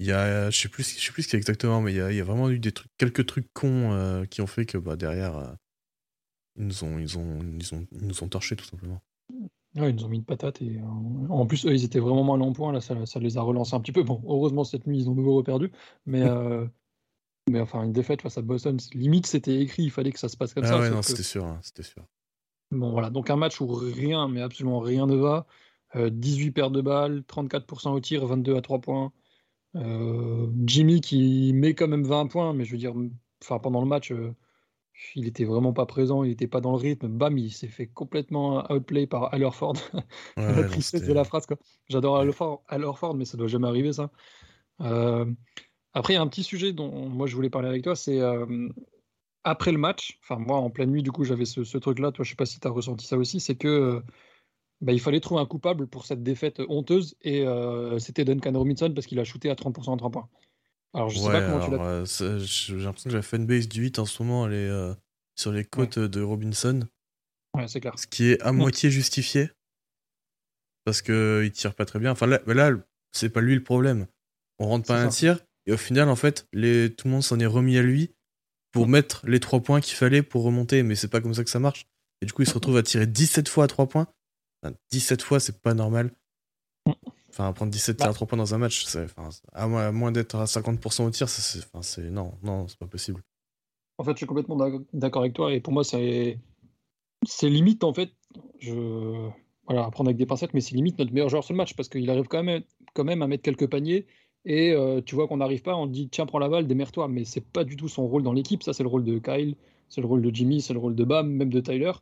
Il 0.00 0.06
y 0.06 0.12
a, 0.12 0.50
je 0.50 0.58
sais 0.58 0.68
plus, 0.68 0.84
je 0.84 1.04
sais 1.04 1.12
plus 1.12 1.24
ce 1.24 1.28
qu'il 1.28 1.34
y 1.34 1.38
a 1.38 1.40
exactement, 1.40 1.80
mais 1.80 1.92
il 1.92 1.96
y 1.96 2.00
a, 2.00 2.12
il 2.12 2.16
y 2.16 2.20
a, 2.20 2.24
vraiment 2.24 2.50
eu 2.50 2.58
des 2.58 2.72
trucs, 2.72 2.90
quelques 2.98 3.26
trucs 3.26 3.52
cons 3.52 3.92
euh, 3.92 4.24
qui 4.26 4.40
ont 4.40 4.46
fait 4.46 4.64
que 4.64 4.78
bah, 4.78 4.96
derrière, 4.96 5.36
euh, 5.36 5.52
ils 6.56 6.66
nous 6.66 6.84
ont, 6.84 6.98
ils 6.98 7.18
ont, 7.18 7.40
ils 7.58 7.74
ont, 7.74 7.86
ils 7.92 8.06
nous 8.06 8.22
ont 8.22 8.28
torché 8.28 8.54
tout 8.54 8.64
simplement. 8.64 9.02
Ouais, 9.74 9.90
ils 9.90 9.96
nous 9.96 10.04
ont 10.04 10.08
mis 10.08 10.18
une 10.18 10.24
patate 10.24 10.62
et 10.62 10.78
euh, 10.78 11.28
en 11.28 11.46
plus 11.46 11.66
eux, 11.66 11.74
ils 11.74 11.84
étaient 11.84 11.98
vraiment 11.98 12.24
mal 12.24 12.42
en 12.42 12.52
point 12.52 12.72
là, 12.72 12.80
ça, 12.80 13.06
ça, 13.06 13.18
les 13.18 13.36
a 13.36 13.42
relancés 13.42 13.74
un 13.74 13.80
petit 13.80 13.92
peu. 13.92 14.02
Bon, 14.02 14.22
heureusement 14.24 14.64
cette 14.64 14.86
nuit 14.86 14.98
ils 14.98 15.10
ont 15.10 15.14
nouveau 15.14 15.42
perdu, 15.42 15.70
mais 16.06 16.24
mais 17.48 17.60
enfin 17.60 17.82
une 17.82 17.92
défaite 17.92 18.22
face 18.22 18.38
à 18.38 18.42
Boston, 18.42 18.78
limite 18.94 19.26
c'était 19.26 19.60
écrit, 19.60 19.84
il 19.84 19.90
fallait 19.90 20.12
que 20.12 20.18
ça 20.18 20.28
se 20.28 20.36
passe 20.36 20.54
comme 20.54 20.64
ah 20.64 20.68
ça. 20.68 20.80
Ouais, 20.80 20.90
non, 20.90 21.02
c'était 21.02 21.22
sûr, 21.22 21.44
hein, 21.44 21.58
c'était 21.62 21.82
sûr. 21.82 22.04
Bon, 22.70 22.90
voilà, 22.90 23.10
donc 23.10 23.30
un 23.30 23.36
match 23.36 23.60
où 23.60 23.66
rien, 23.66 24.28
mais 24.28 24.42
absolument 24.42 24.80
rien 24.80 25.06
ne 25.06 25.16
va. 25.16 25.46
18 25.94 26.48
euh, 26.48 26.52
paires 26.52 26.70
de 26.70 26.82
balles, 26.82 27.20
34% 27.26 27.90
au 27.90 28.00
tir, 28.00 28.26
22 28.26 28.56
à 28.56 28.60
3 28.60 28.80
points. 28.80 29.12
Euh, 29.78 30.48
Jimmy 30.64 31.00
qui 31.00 31.52
met 31.54 31.74
quand 31.74 31.88
même 31.88 32.04
20 32.04 32.26
points, 32.26 32.52
mais 32.52 32.64
je 32.64 32.72
veux 32.72 32.78
dire, 32.78 32.94
enfin 33.42 33.58
pendant 33.58 33.80
le 33.80 33.86
match, 33.86 34.12
euh, 34.12 34.34
il 35.14 35.26
était 35.28 35.44
vraiment 35.44 35.72
pas 35.72 35.86
présent, 35.86 36.24
il 36.24 36.30
était 36.30 36.46
pas 36.48 36.60
dans 36.60 36.72
le 36.72 36.78
rythme. 36.78 37.08
Bam, 37.08 37.38
il 37.38 37.52
s'est 37.52 37.68
fait 37.68 37.86
complètement 37.86 38.70
outplay 38.72 39.06
par 39.06 39.32
Allerford. 39.32 39.76
la 40.36 40.64
tristesse 40.64 41.04
de 41.04 41.12
la 41.12 41.24
phrase, 41.24 41.46
quoi. 41.46 41.56
J'adore 41.88 42.18
Allerford, 42.18 43.14
mais 43.14 43.24
ça 43.24 43.36
doit 43.36 43.48
jamais 43.48 43.68
arriver, 43.68 43.92
ça. 43.92 44.10
après, 44.80 46.12
il 46.12 46.16
y 46.16 46.18
a 46.18 46.22
un 46.22 46.28
petit 46.28 46.42
sujet 46.42 46.72
dont 46.72 47.08
moi 47.08 47.26
je 47.26 47.36
voulais 47.36 47.50
parler 47.50 47.68
avec 47.68 47.82
toi, 47.82 47.96
c'est 47.96 48.20
après 49.44 49.72
le 49.72 49.78
match, 49.78 50.18
enfin 50.22 50.38
moi 50.38 50.58
en 50.58 50.70
pleine 50.70 50.90
nuit 50.90 51.02
du 51.02 51.12
coup 51.12 51.24
j'avais 51.24 51.44
ce, 51.44 51.78
truc-là, 51.78 52.12
toi 52.12 52.24
je 52.24 52.30
sais 52.30 52.36
pas 52.36 52.46
si 52.46 52.60
tu 52.60 52.66
as 52.66 52.70
ressenti 52.70 53.06
ça 53.06 53.16
aussi, 53.16 53.40
c'est 53.40 53.56
que 53.56 53.68
euh, 53.68 54.00
bah, 54.80 54.92
il 54.92 55.00
fallait 55.00 55.20
trouver 55.20 55.40
un 55.40 55.46
coupable 55.46 55.86
pour 55.86 56.06
cette 56.06 56.22
défaite 56.22 56.60
honteuse 56.68 57.16
et 57.22 57.46
euh, 57.46 57.98
c'était 57.98 58.24
Duncan 58.24 58.52
Robinson 58.52 58.92
parce 58.94 59.06
qu'il 59.06 59.18
a 59.18 59.24
shooté 59.24 59.50
à 59.50 59.54
30% 59.54 59.90
en 59.90 59.96
3 59.96 60.10
points. 60.10 60.28
Alors 60.94 61.10
je 61.10 61.18
sais 61.18 61.30
pas 61.30 61.42
comment 61.42 61.64
tu 61.64 61.70
l'as. 61.70 61.80
Euh, 62.22 62.38
j'ai 62.38 62.76
l'impression 62.76 63.10
que 63.10 63.14
la 63.16 63.22
fanbase 63.22 63.68
du 63.68 63.82
8 63.82 63.98
en 63.98 64.06
ce 64.06 64.22
moment 64.22 64.46
elle 64.46 64.54
est 64.54 64.94
sur 65.36 65.52
les 65.52 65.64
côtes 65.64 65.98
de 65.98 66.22
Robinson. 66.22 66.86
Ouais, 67.54 67.68
c'est 67.68 67.80
clair. 67.80 67.98
Ce 67.98 68.06
qui 68.06 68.30
est 68.30 68.40
à 68.42 68.52
moitié 68.52 68.90
justifié 68.90 69.50
parce 70.84 71.02
que 71.02 71.42
il 71.44 71.52
tire 71.52 71.74
pas 71.74 71.84
très 71.84 71.98
bien. 71.98 72.12
Enfin 72.12 72.26
là, 72.26 72.40
là 72.46 72.70
c'est 73.12 73.28
pas 73.28 73.40
lui 73.40 73.54
le 73.54 73.62
problème. 73.62 74.06
On 74.58 74.66
rentre 74.66 74.86
pas 74.86 75.00
un 75.00 75.08
tir 75.08 75.40
et 75.66 75.72
au 75.72 75.76
final 75.76 76.08
en 76.08 76.16
fait 76.16 76.46
les... 76.52 76.94
tout 76.94 77.08
le 77.08 77.12
monde 77.12 77.22
s'en 77.22 77.38
est 77.38 77.46
remis 77.46 77.76
à 77.76 77.82
lui 77.82 78.12
pour 78.72 78.86
mettre 78.86 79.26
les 79.26 79.40
3 79.40 79.60
points 79.60 79.80
qu'il 79.80 79.96
fallait 79.96 80.22
pour 80.22 80.42
remonter, 80.42 80.82
mais 80.82 80.94
c'est 80.94 81.08
pas 81.08 81.20
comme 81.20 81.34
ça 81.34 81.44
que 81.44 81.50
ça 81.50 81.58
marche. 81.58 81.86
Et 82.20 82.26
du 82.26 82.32
coup, 82.32 82.42
il 82.42 82.48
se 82.48 82.54
retrouve 82.54 82.76
à 82.76 82.82
tirer 82.82 83.06
17 83.06 83.48
fois 83.48 83.64
à 83.64 83.66
3 83.66 83.88
points. 83.88 84.08
17 84.90 85.22
fois, 85.22 85.40
c'est 85.40 85.60
pas 85.60 85.74
normal. 85.74 86.12
Enfin, 87.30 87.52
prendre 87.52 87.70
17 87.70 87.96
tirs 87.96 88.08
à 88.08 88.14
3 88.14 88.26
points 88.26 88.38
dans 88.38 88.54
un 88.54 88.58
match, 88.58 88.86
à 89.52 89.66
moins, 89.66 90.12
d'être 90.12 90.36
à 90.36 90.44
50% 90.44 91.04
au 91.04 91.10
tir, 91.10 91.28
c'est, 91.28 92.10
non, 92.10 92.34
non, 92.42 92.66
c'est 92.68 92.78
pas 92.78 92.86
possible. 92.86 93.22
En 93.98 94.04
fait, 94.04 94.12
je 94.12 94.18
suis 94.18 94.26
complètement 94.26 94.56
d'accord 94.92 95.22
avec 95.22 95.34
toi, 95.34 95.52
et 95.52 95.60
pour 95.60 95.72
moi, 95.72 95.84
c'est, 95.84 96.38
c'est 97.26 97.48
limite, 97.48 97.84
en 97.84 97.92
fait, 97.92 98.10
je, 98.58 98.72
voilà, 99.66 99.84
à 99.84 99.90
prendre 99.90 100.08
avec 100.08 100.16
des 100.16 100.26
pincettes, 100.26 100.54
mais 100.54 100.60
c'est 100.60 100.74
limite 100.74 100.98
notre 100.98 101.12
meilleur 101.12 101.28
joueur 101.28 101.44
sur 101.44 101.52
le 101.52 101.58
match, 101.58 101.74
parce 101.74 101.88
qu'il 101.88 102.08
arrive 102.10 102.28
quand 102.28 102.42
même, 102.42 102.62
quand 102.94 103.04
même 103.04 103.22
à 103.22 103.26
mettre 103.26 103.42
quelques 103.42 103.68
paniers, 103.68 104.06
et 104.44 104.72
euh, 104.72 105.00
tu 105.02 105.14
vois 105.14 105.28
qu'on 105.28 105.38
n'arrive 105.38 105.62
pas, 105.62 105.76
on 105.76 105.86
dit 105.86 106.08
tiens, 106.08 106.26
prends 106.26 106.38
la 106.38 106.48
balle, 106.48 106.66
démerde-toi. 106.66 107.06
Mais 107.08 107.24
c'est 107.24 107.40
pas 107.42 107.64
du 107.64 107.76
tout 107.76 107.88
son 107.88 108.06
rôle 108.06 108.22
dans 108.22 108.32
l'équipe. 108.32 108.62
Ça, 108.62 108.72
c'est 108.72 108.82
le 108.82 108.88
rôle 108.88 109.04
de 109.04 109.18
Kyle, 109.18 109.56
c'est 109.88 110.00
le 110.00 110.06
rôle 110.06 110.22
de 110.22 110.34
Jimmy, 110.34 110.60
c'est 110.60 110.72
le 110.72 110.78
rôle 110.78 110.94
de 110.94 111.04
Bam, 111.04 111.30
même 111.30 111.50
de 111.50 111.60
Tyler. 111.60 111.92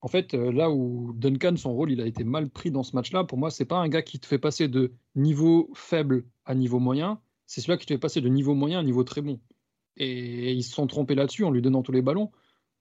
En 0.00 0.08
fait, 0.08 0.34
euh, 0.34 0.52
là 0.52 0.70
où 0.70 1.12
Duncan, 1.14 1.56
son 1.56 1.74
rôle, 1.74 1.90
il 1.90 2.00
a 2.00 2.06
été 2.06 2.24
mal 2.24 2.48
pris 2.50 2.70
dans 2.70 2.82
ce 2.82 2.94
match-là, 2.94 3.24
pour 3.24 3.38
moi, 3.38 3.50
c'est 3.50 3.64
pas 3.64 3.78
un 3.78 3.88
gars 3.88 4.02
qui 4.02 4.20
te 4.20 4.26
fait 4.26 4.38
passer 4.38 4.68
de 4.68 4.92
niveau 5.16 5.70
faible 5.74 6.24
à 6.44 6.54
niveau 6.54 6.78
moyen, 6.78 7.20
c'est 7.46 7.60
celui 7.60 7.78
qui 7.78 7.86
te 7.86 7.94
fait 7.94 7.98
passer 7.98 8.20
de 8.20 8.28
niveau 8.28 8.54
moyen 8.54 8.78
à 8.78 8.82
niveau 8.82 9.02
très 9.04 9.22
bon. 9.22 9.40
Et 9.96 10.52
ils 10.52 10.62
se 10.62 10.72
sont 10.72 10.86
trompés 10.86 11.16
là-dessus 11.16 11.44
en 11.44 11.50
lui 11.50 11.62
donnant 11.62 11.82
tous 11.82 11.92
les 11.92 12.02
ballons. 12.02 12.30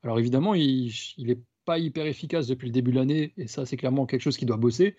Alors 0.03 0.19
évidemment, 0.19 0.53
il 0.53 0.93
n'est 1.17 1.41
pas 1.65 1.79
hyper 1.79 2.05
efficace 2.05 2.47
depuis 2.47 2.67
le 2.67 2.71
début 2.73 2.91
de 2.91 2.97
l'année, 2.97 3.33
et 3.37 3.47
ça, 3.47 3.65
c'est 3.65 3.77
clairement 3.77 4.05
quelque 4.05 4.21
chose 4.21 4.37
qui 4.37 4.45
doit 4.45 4.57
bosser. 4.57 4.95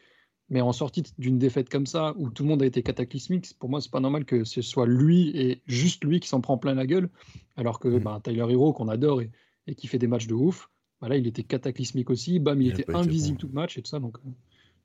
Mais 0.50 0.60
en 0.62 0.72
sortie 0.72 1.02
d'une 1.18 1.38
défaite 1.38 1.68
comme 1.68 1.86
ça, 1.86 2.14
où 2.16 2.30
tout 2.30 2.42
le 2.42 2.48
monde 2.48 2.62
a 2.62 2.66
été 2.66 2.82
cataclysmique, 2.82 3.54
pour 3.58 3.68
moi, 3.68 3.80
c'est 3.80 3.90
pas 3.90 4.00
normal 4.00 4.24
que 4.24 4.44
ce 4.44 4.62
soit 4.62 4.86
lui 4.86 5.28
et 5.36 5.62
juste 5.66 6.04
lui 6.04 6.20
qui 6.20 6.28
s'en 6.28 6.40
prend 6.40 6.56
plein 6.56 6.74
la 6.74 6.86
gueule. 6.86 7.10
Alors 7.56 7.78
que 7.78 7.88
mm. 7.88 8.02
bah, 8.02 8.20
Tyler 8.22 8.46
Hero, 8.48 8.72
qu'on 8.72 8.88
adore 8.88 9.20
et, 9.20 9.30
qui 9.76 9.86
fait 9.86 9.98
des 9.98 10.06
matchs 10.06 10.26
de 10.26 10.34
ouf, 10.34 10.70
bah, 11.00 11.08
là, 11.08 11.16
il 11.16 11.26
était 11.26 11.44
cataclysmique 11.44 12.10
aussi. 12.10 12.38
Bam, 12.38 12.60
il, 12.60 12.68
était 12.68 12.94
invisible 12.94 13.38
tout 13.38 13.48
le 13.48 13.54
match 13.54 13.78
et 13.78 13.82
tout 13.82 13.90
ça. 13.90 14.00
Donc, 14.00 14.16
euh, 14.18 14.30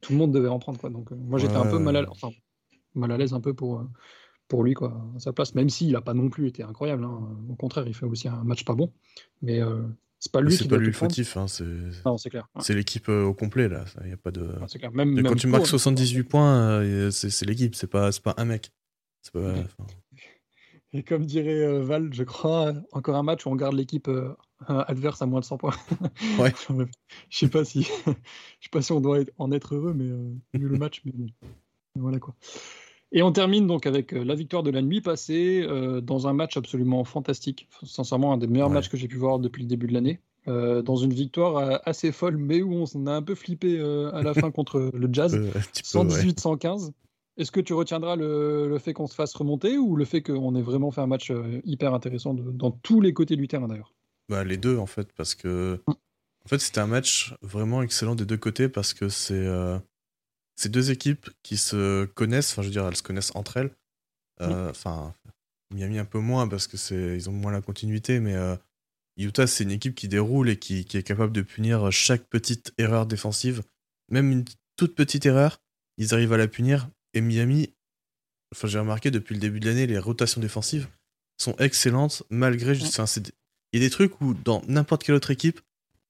tout 0.01 0.13
le 0.13 0.19
monde 0.19 0.31
devait 0.31 0.47
en 0.47 0.59
prendre. 0.59 0.79
Quoi. 0.79 0.89
Donc, 0.89 1.11
euh, 1.11 1.15
moi, 1.15 1.39
j'étais 1.39 1.55
un 1.55 1.69
peu 1.69 1.79
mal 1.79 1.95
à, 1.95 2.09
enfin, 2.09 2.29
mal 2.95 3.11
à 3.11 3.17
l'aise 3.17 3.33
un 3.33 3.41
peu 3.41 3.53
pour, 3.53 3.79
euh, 3.79 3.89
pour 4.47 4.63
lui, 4.63 4.73
quoi, 4.73 5.05
à 5.15 5.19
sa 5.19 5.33
place, 5.33 5.55
même 5.55 5.69
s'il 5.69 5.91
n'a 5.91 6.01
pas 6.01 6.13
non 6.13 6.29
plus 6.29 6.47
été 6.47 6.63
incroyable. 6.63 7.03
Hein. 7.03 7.37
Au 7.49 7.55
contraire, 7.55 7.87
il 7.87 7.93
fait 7.93 8.05
aussi 8.05 8.27
un 8.27 8.43
match 8.43 8.65
pas 8.65 8.75
bon. 8.75 8.91
Mais 9.41 9.61
c'est 10.23 10.31
pas 10.31 10.39
lui 10.39 10.55
C'est 10.55 10.69
pas 10.69 10.77
lui 10.77 10.85
le 10.85 10.93
fautif, 10.93 11.35
hein, 11.35 11.47
c'est 11.49 12.29
clair. 12.29 12.47
C'est 12.61 12.73
l'équipe 12.73 13.09
euh, 13.09 13.25
au 13.25 13.33
complet 13.33 13.67
là. 13.67 13.83
Y 14.05 14.13
a 14.13 14.17
pas 14.17 14.31
de. 14.31 14.55
Même, 14.93 15.21
quand 15.21 15.35
tu 15.35 15.47
marques 15.47 15.67
78 15.67 16.23
points, 16.23 16.81
euh, 16.81 17.11
c'est 17.11 17.45
l'équipe, 17.45 17.75
c'est 17.75 17.87
pas, 17.87 18.09
pas 18.23 18.33
un 18.37 18.45
mec. 18.45 18.71
Pas, 19.33 19.55
Et 20.93 21.03
comme 21.03 21.25
dirait 21.25 21.63
euh, 21.63 21.81
Val, 21.81 22.13
je 22.13 22.23
crois, 22.23 22.73
encore 22.91 23.15
un 23.15 23.23
match 23.23 23.45
où 23.45 23.49
on 23.49 23.55
garde 23.55 23.75
l'équipe 23.75 24.09
adverse 24.67 25.21
à 25.21 25.25
moins 25.25 25.39
de 25.39 25.45
100 25.45 25.57
points. 25.57 25.75
Ouais. 26.39 26.53
je 27.29 27.37
sais 27.37 27.49
pas 27.49 27.65
si, 27.65 27.83
je 28.05 28.11
sais 28.11 28.69
pas 28.71 28.81
si 28.81 28.91
on 28.91 29.01
doit 29.01 29.19
en 29.37 29.51
être 29.51 29.75
heureux, 29.75 29.93
mais 29.93 30.09
vu 30.53 30.67
le 30.67 30.77
match, 30.77 31.01
mais 31.05 31.13
voilà 31.95 32.19
quoi. 32.19 32.35
Et 33.13 33.21
on 33.21 33.31
termine 33.31 33.67
donc 33.67 33.85
avec 33.85 34.11
euh, 34.13 34.23
la 34.23 34.33
victoire 34.33 34.63
de 34.63 34.71
la 34.71 34.81
nuit 34.81 34.99
passée 34.99 35.63
euh, 35.63 36.01
dans 36.01 36.27
un 36.27 36.33
match 36.33 36.57
absolument 36.57 37.03
fantastique. 37.03 37.69
Sincèrement, 37.83 38.33
un 38.33 38.37
des 38.37 38.47
meilleurs 38.47 38.71
matchs 38.71 38.89
que 38.89 38.97
j'ai 38.97 39.07
pu 39.07 39.17
voir 39.17 39.37
depuis 39.37 39.61
le 39.61 39.69
début 39.69 39.85
de 39.85 39.93
l'année. 39.93 40.19
Euh, 40.47 40.81
dans 40.81 40.97
une 40.97 41.13
victoire 41.13 41.79
assez 41.85 42.11
folle, 42.11 42.35
mais 42.35 42.61
où 42.61 42.83
on 42.95 43.07
a 43.07 43.13
un 43.13 43.21
peu 43.21 43.35
flippé 43.35 43.79
à 43.79 44.23
la 44.23 44.33
fin 44.33 44.51
contre 44.51 44.91
le 44.93 45.09
Jazz, 45.11 45.39
118-115. 45.73 46.91
Est-ce 47.37 47.51
que 47.51 47.59
tu 47.59 47.73
retiendras 47.73 48.15
le, 48.15 48.77
fait 48.79 48.93
qu'on 48.93 49.07
se 49.07 49.15
fasse 49.15 49.33
remonter 49.33 49.77
ou 49.77 49.95
le 49.95 50.05
fait 50.05 50.21
qu'on 50.21 50.55
ait 50.55 50.61
vraiment 50.61 50.91
fait 50.91 51.01
un 51.01 51.07
match 51.07 51.31
hyper 51.63 51.93
intéressant 51.93 52.33
dans 52.33 52.71
tous 52.71 53.01
les 53.01 53.13
côtés 53.13 53.35
du 53.35 53.47
terrain 53.47 53.67
d'ailleurs? 53.67 53.93
Bah, 54.29 54.43
Les 54.43 54.57
deux 54.57 54.77
en 54.77 54.85
fait, 54.85 55.11
parce 55.13 55.33
que 55.33 55.81
en 55.87 56.47
fait 56.47 56.59
c'était 56.59 56.79
un 56.79 56.87
match 56.87 57.33
vraiment 57.41 57.81
excellent 57.81 58.15
des 58.15 58.25
deux 58.25 58.37
côtés 58.37 58.69
parce 58.69 58.93
que 58.93 59.09
c'est 59.09 59.47
c'est 60.55 60.69
deux 60.69 60.91
équipes 60.91 61.29
qui 61.41 61.57
se 61.57 62.05
connaissent, 62.05 62.51
enfin 62.51 62.61
je 62.61 62.67
veux 62.67 62.73
dire, 62.73 62.87
elles 62.87 62.95
se 62.95 63.03
connaissent 63.03 63.35
entre 63.35 63.57
elles. 63.57 63.75
Euh, 64.41 64.69
enfin, 64.69 65.13
Miami 65.73 65.99
un 65.99 66.05
peu 66.05 66.19
moins 66.19 66.47
parce 66.47 66.67
que 66.67 66.77
c'est 66.77 67.15
ils 67.15 67.29
ont 67.29 67.33
moins 67.33 67.51
la 67.51 67.61
continuité, 67.61 68.19
mais 68.19 68.35
euh, 68.35 68.55
Utah 69.17 69.47
c'est 69.47 69.63
une 69.63 69.71
équipe 69.71 69.95
qui 69.95 70.07
déroule 70.07 70.49
et 70.49 70.57
qui, 70.57 70.85
qui, 70.85 70.97
est 70.97 71.03
capable 71.03 71.33
de 71.33 71.41
punir 71.41 71.91
chaque 71.91 72.25
petite 72.25 72.73
erreur 72.77 73.05
défensive, 73.05 73.63
même 74.09 74.31
une 74.31 74.45
toute 74.75 74.95
petite 74.95 75.25
erreur, 75.25 75.61
ils 75.97 76.13
arrivent 76.13 76.33
à 76.33 76.37
la 76.37 76.47
punir. 76.47 76.89
Et 77.13 77.21
Miami, 77.21 77.73
enfin 78.53 78.67
j'ai 78.67 78.79
remarqué 78.79 79.11
depuis 79.11 79.33
le 79.35 79.41
début 79.41 79.59
de 79.59 79.67
l'année, 79.67 79.87
les 79.87 79.99
rotations 79.99 80.41
défensives 80.41 80.87
sont 81.37 81.55
excellentes 81.57 82.23
malgré. 82.29 82.73
il 82.73 82.81
y 83.73 83.77
a 83.77 83.79
des 83.79 83.89
trucs 83.89 84.21
où 84.21 84.33
dans 84.33 84.61
n'importe 84.67 85.03
quelle 85.03 85.15
autre 85.15 85.31
équipe, 85.31 85.61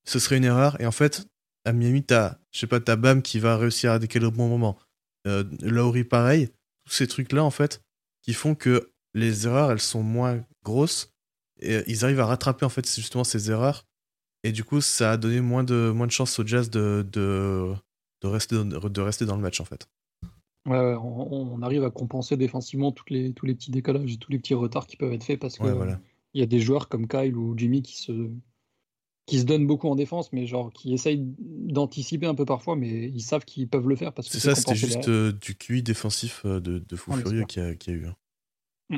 ce 0.05 0.19
serait 0.19 0.37
une 0.37 0.43
erreur 0.45 0.79
et 0.81 0.85
en 0.85 0.91
fait 0.91 1.27
à 1.65 1.71
Miami, 1.71 2.03
t'as, 2.03 2.37
je 2.51 2.59
sais 2.59 2.67
pas, 2.67 2.79
t'as 2.79 2.95
Bam 2.95 3.21
qui 3.21 3.39
va 3.39 3.57
réussir 3.57 3.91
à 3.91 3.99
décaler 3.99 4.25
au 4.25 4.31
bon 4.31 4.47
moment. 4.47 4.77
Euh, 5.27 5.43
pareil. 6.03 6.49
Tous 6.85 6.93
ces 6.93 7.07
trucs-là, 7.07 7.43
en 7.43 7.51
fait, 7.51 7.81
qui 8.21 8.33
font 8.33 8.55
que 8.55 8.91
les 9.13 9.47
erreurs, 9.47 9.71
elles 9.71 9.79
sont 9.79 10.03
moins 10.03 10.43
grosses. 10.63 11.13
Et 11.61 11.81
ils 11.87 12.03
arrivent 12.03 12.19
à 12.19 12.25
rattraper, 12.25 12.65
en 12.65 12.69
fait, 12.69 12.85
justement 12.93 13.23
ces 13.23 13.49
erreurs. 13.49 13.85
Et 14.43 14.51
du 14.51 14.65
coup, 14.65 14.81
ça 14.81 15.11
a 15.11 15.17
donné 15.17 15.39
moins 15.39 15.63
de, 15.63 15.91
moins 15.95 16.07
de 16.07 16.11
chances 16.11 16.37
au 16.39 16.45
Jazz 16.45 16.69
de, 16.69 17.07
de, 17.09 17.73
de, 18.21 18.27
rester, 18.27 18.55
dans, 18.55 18.65
de 18.65 19.01
rester 19.01 19.25
dans 19.25 19.37
le 19.37 19.41
match 19.41 19.61
en 19.61 19.65
fait. 19.65 19.87
Ouais, 20.65 20.95
on, 21.01 21.61
arrive 21.61 21.83
à 21.83 21.89
compenser 21.89 22.37
défensivement 22.37 22.93
toutes 22.93 23.09
les, 23.09 23.33
tous 23.33 23.45
les 23.45 23.53
petits 23.53 23.71
décalages 23.71 24.13
et 24.13 24.17
tous 24.17 24.31
les 24.31 24.39
petits 24.39 24.53
retards 24.53 24.87
qui 24.87 24.95
peuvent 24.95 25.11
être 25.11 25.25
faits 25.25 25.39
parce 25.39 25.57
que 25.57 25.65
il 26.33 26.39
y 26.39 26.43
a 26.43 26.47
des 26.47 26.59
joueurs 26.59 26.89
comme 26.89 27.07
Kyle 27.07 27.35
ou 27.35 27.53
Jimmy 27.57 27.83
qui 27.83 27.97
se, 27.97 28.29
qui 29.25 29.39
se 29.39 29.45
donnent 29.45 29.67
beaucoup 29.67 29.87
en 29.87 29.95
défense, 29.95 30.33
mais 30.33 30.45
genre 30.45 30.71
qui 30.71 30.93
essayent 30.93 31.23
d'anticiper 31.39 32.25
un 32.25 32.35
peu 32.35 32.45
parfois, 32.45 32.75
mais 32.75 33.09
ils 33.09 33.21
savent 33.21 33.45
qu'ils 33.45 33.69
peuvent 33.69 33.87
le 33.87 33.95
faire 33.95 34.13
parce 34.13 34.27
que 34.27 34.33
c'est 34.33 34.39
ça, 34.39 34.55
c'était 34.55 34.75
juste 34.75 35.07
euh, 35.09 35.31
du 35.31 35.55
QI 35.55 35.83
défensif 35.83 36.41
euh, 36.45 36.59
de, 36.59 36.79
de 36.79 36.95
fou 36.95 37.13
furieux 37.13 37.45
qui 37.45 37.59
a, 37.59 37.67
a, 37.67 37.91
eu. 37.91 38.07
Hein. 38.07 38.15
Mm. 38.89 38.97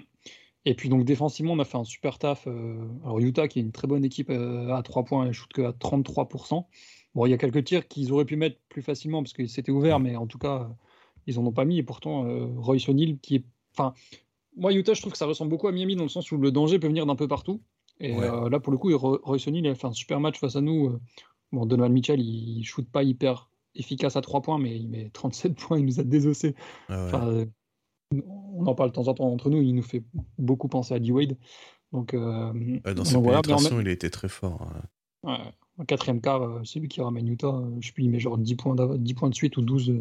Et 0.66 0.74
puis 0.74 0.90
donc 0.90 1.06
défensivement, 1.06 1.54
on 1.54 1.60
a 1.60 1.66
fait 1.66 1.78
un 1.78 1.84
super 1.84 2.18
taf. 2.18 2.48
Euh, 2.48 2.88
alors 3.04 3.20
Utah, 3.20 3.48
qui 3.48 3.60
est 3.60 3.62
une 3.62 3.72
très 3.72 3.88
bonne 3.88 4.04
équipe 4.04 4.32
à 4.32 4.82
3 4.84 5.04
points, 5.04 5.26
elle 5.28 5.34
shoot 5.34 5.52
que 5.54 5.62
à 5.62 5.72
33%. 5.72 6.66
Bon, 7.14 7.26
il 7.26 7.30
y 7.30 7.34
a 7.34 7.38
quelques 7.38 7.64
tirs 7.64 7.88
qu'ils 7.88 8.12
auraient 8.12 8.26
pu 8.26 8.36
mettre 8.36 8.58
plus 8.68 8.82
facilement 8.82 9.22
parce 9.22 9.34
que 9.34 9.46
c'était 9.46 9.72
ouvert, 9.72 10.00
mais 10.00 10.16
en 10.16 10.26
tout 10.26 10.40
cas, 10.40 10.76
ils 11.28 11.40
en 11.40 11.46
ont 11.46 11.52
pas 11.52 11.66
mis. 11.66 11.78
Et 11.78 11.84
pourtant, 11.84 12.26
euh, 12.26 12.48
Royce 12.58 12.88
O'Neill, 12.90 13.20
qui 13.20 13.36
est. 13.36 13.46
Enfin, 13.74 13.94
moi, 14.56 14.74
Utah, 14.74 14.94
je 14.94 15.02
trouve 15.02 15.12
que 15.12 15.18
ça 15.18 15.26
ressemble 15.26 15.52
beaucoup 15.52 15.68
à 15.68 15.72
Miami 15.72 15.96
dans 15.96 16.04
le 16.04 16.10
sens 16.10 16.32
où 16.32 16.38
le 16.38 16.52
danger 16.52 16.80
peut 16.80 16.88
venir 16.88 17.06
d'un 17.06 17.16
peu 17.16 17.28
partout. 17.28 17.62
Et 18.00 18.16
euh, 18.16 18.50
là, 18.50 18.60
pour 18.60 18.72
le 18.72 18.78
coup, 18.78 18.96
Royce 18.98 19.48
O'Neill 19.48 19.68
a 19.68 19.76
fait 19.76 19.88
un 19.88 19.94
super 19.94 20.20
match 20.20 20.40
face 20.40 20.56
à 20.56 20.62
nous. 20.62 20.88
Euh. 20.88 21.02
Bon, 21.52 21.66
Donovan 21.66 21.92
Mitchell, 21.92 22.20
il, 22.20 22.60
ne 22.60 22.64
shoot 22.64 22.88
pas 22.90 23.04
hyper 23.04 23.50
efficace 23.76 24.16
à 24.16 24.22
3 24.22 24.42
points, 24.42 24.60
mais 24.60 24.76
il 24.78 24.90
met 24.90 25.10
37 25.14 25.56
points, 25.60 25.80
il 25.80 25.86
nous 25.86 26.00
a 26.00 26.04
désossé. 26.04 26.56
Ah 26.90 27.32
on 28.12 28.68
en 28.68 28.76
parle 28.76 28.92
de 28.92 28.96
temps 28.96 29.08
en 29.08 29.14
temps 29.14 29.28
entre 29.28 29.50
nous, 29.50 29.62
il 29.62 29.74
nous 29.74 29.84
fait 29.84 30.04
beaucoup 30.38 30.68
penser 30.68 30.94
à 30.94 31.00
D-Wade. 31.00 31.38
Donc, 31.92 32.16
dans 32.16 32.54
ses 33.04 33.22
pénétrations, 33.22 33.82
il 33.82 33.88
a 33.88 33.92
été 33.92 34.10
très 34.10 34.30
fort. 34.30 34.70
Hein. 35.24 35.40
Ouais, 35.78 35.86
quatrième 35.86 36.22
quart, 36.22 36.62
c'est 36.64 36.80
lui 36.80 36.88
qui 36.88 37.02
ramène 37.02 37.28
Utah. 37.28 37.64
Je 37.80 37.88
sais 37.88 37.94
plus, 37.94 38.04
il 38.04 38.12
met 38.12 38.20
genre 38.20 38.38
10 38.38 38.56
points, 38.56 38.76
10 38.96 39.14
points 39.16 39.30
de 39.30 39.36
suite 39.36 39.58
ou 39.58 39.62
12 39.62 39.94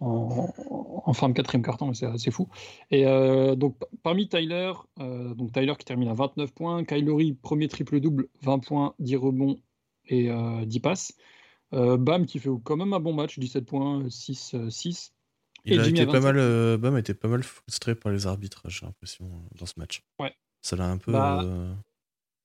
en, 0.00 1.12
fin 1.14 1.28
de 1.28 1.34
quatrième 1.34 1.62
carton, 1.62 1.92
c'est 1.94 2.06
assez 2.06 2.30
fou. 2.30 2.48
Et 2.90 3.06
euh, 3.06 3.54
donc, 3.54 3.76
parmi 4.02 4.28
Tyler, 4.28 4.72
euh, 5.00 5.34
donc 5.34 5.52
Tyler 5.52 5.74
qui 5.78 5.84
termine 5.84 6.08
à 6.08 6.14
29 6.14 6.52
points, 6.52 6.84
Kylori, 6.84 7.34
premier 7.34 7.68
triple-double, 7.68 8.28
20 8.42 8.58
points, 8.58 8.94
10 8.98 9.16
rebonds 9.16 9.58
et 10.06 10.24
10 10.24 10.30
euh, 10.30 10.80
passes. 10.82 11.12
Bam 11.72 12.26
qui 12.26 12.38
fait 12.38 12.50
quand 12.64 12.76
même 12.76 12.92
un 12.92 13.00
bon 13.00 13.12
match, 13.12 13.38
17 13.38 13.66
points, 13.66 14.08
6, 14.08 14.56
6. 14.68 15.12
Il 15.64 15.80
a 15.80 15.88
été 15.88 16.06
pas 16.06 16.20
mal, 16.20 16.76
Bam 16.78 16.96
était 16.96 17.14
pas 17.14 17.28
mal 17.28 17.42
frustré 17.42 17.94
par 17.94 18.12
les 18.12 18.26
arbitres, 18.26 18.62
j'ai 18.68 18.86
l'impression, 18.86 19.28
dans 19.58 19.66
ce 19.66 19.74
match. 19.76 20.04
Ouais. 20.20 20.32
Ça 20.62 20.76
l'a 20.76 20.88
un 20.88 20.98
peu. 20.98 21.12
Bah, 21.12 21.44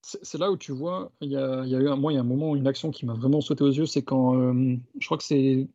c'est 0.04 0.40
là 0.40 0.52
où 0.52 0.58
tu 0.58 0.72
vois, 0.72 1.12
il 1.22 1.30
y 1.30 1.38
a, 1.38 1.64
y 1.66 1.76
a 1.76 1.80
eu 1.80 1.88
un, 1.88 1.96
moi, 1.96 2.12
il 2.12 2.16
y 2.16 2.18
a 2.18 2.22
un 2.22 2.26
moment, 2.26 2.56
une 2.56 2.66
action 2.66 2.90
qui 2.90 3.06
m'a 3.06 3.14
vraiment 3.14 3.40
sauté 3.40 3.64
aux 3.64 3.72
yeux, 3.72 3.86
c'est 3.86 4.02
quand, 4.02 4.34
je 4.34 5.06
crois 5.06 5.18
que 5.18 5.24
c'est 5.24 5.68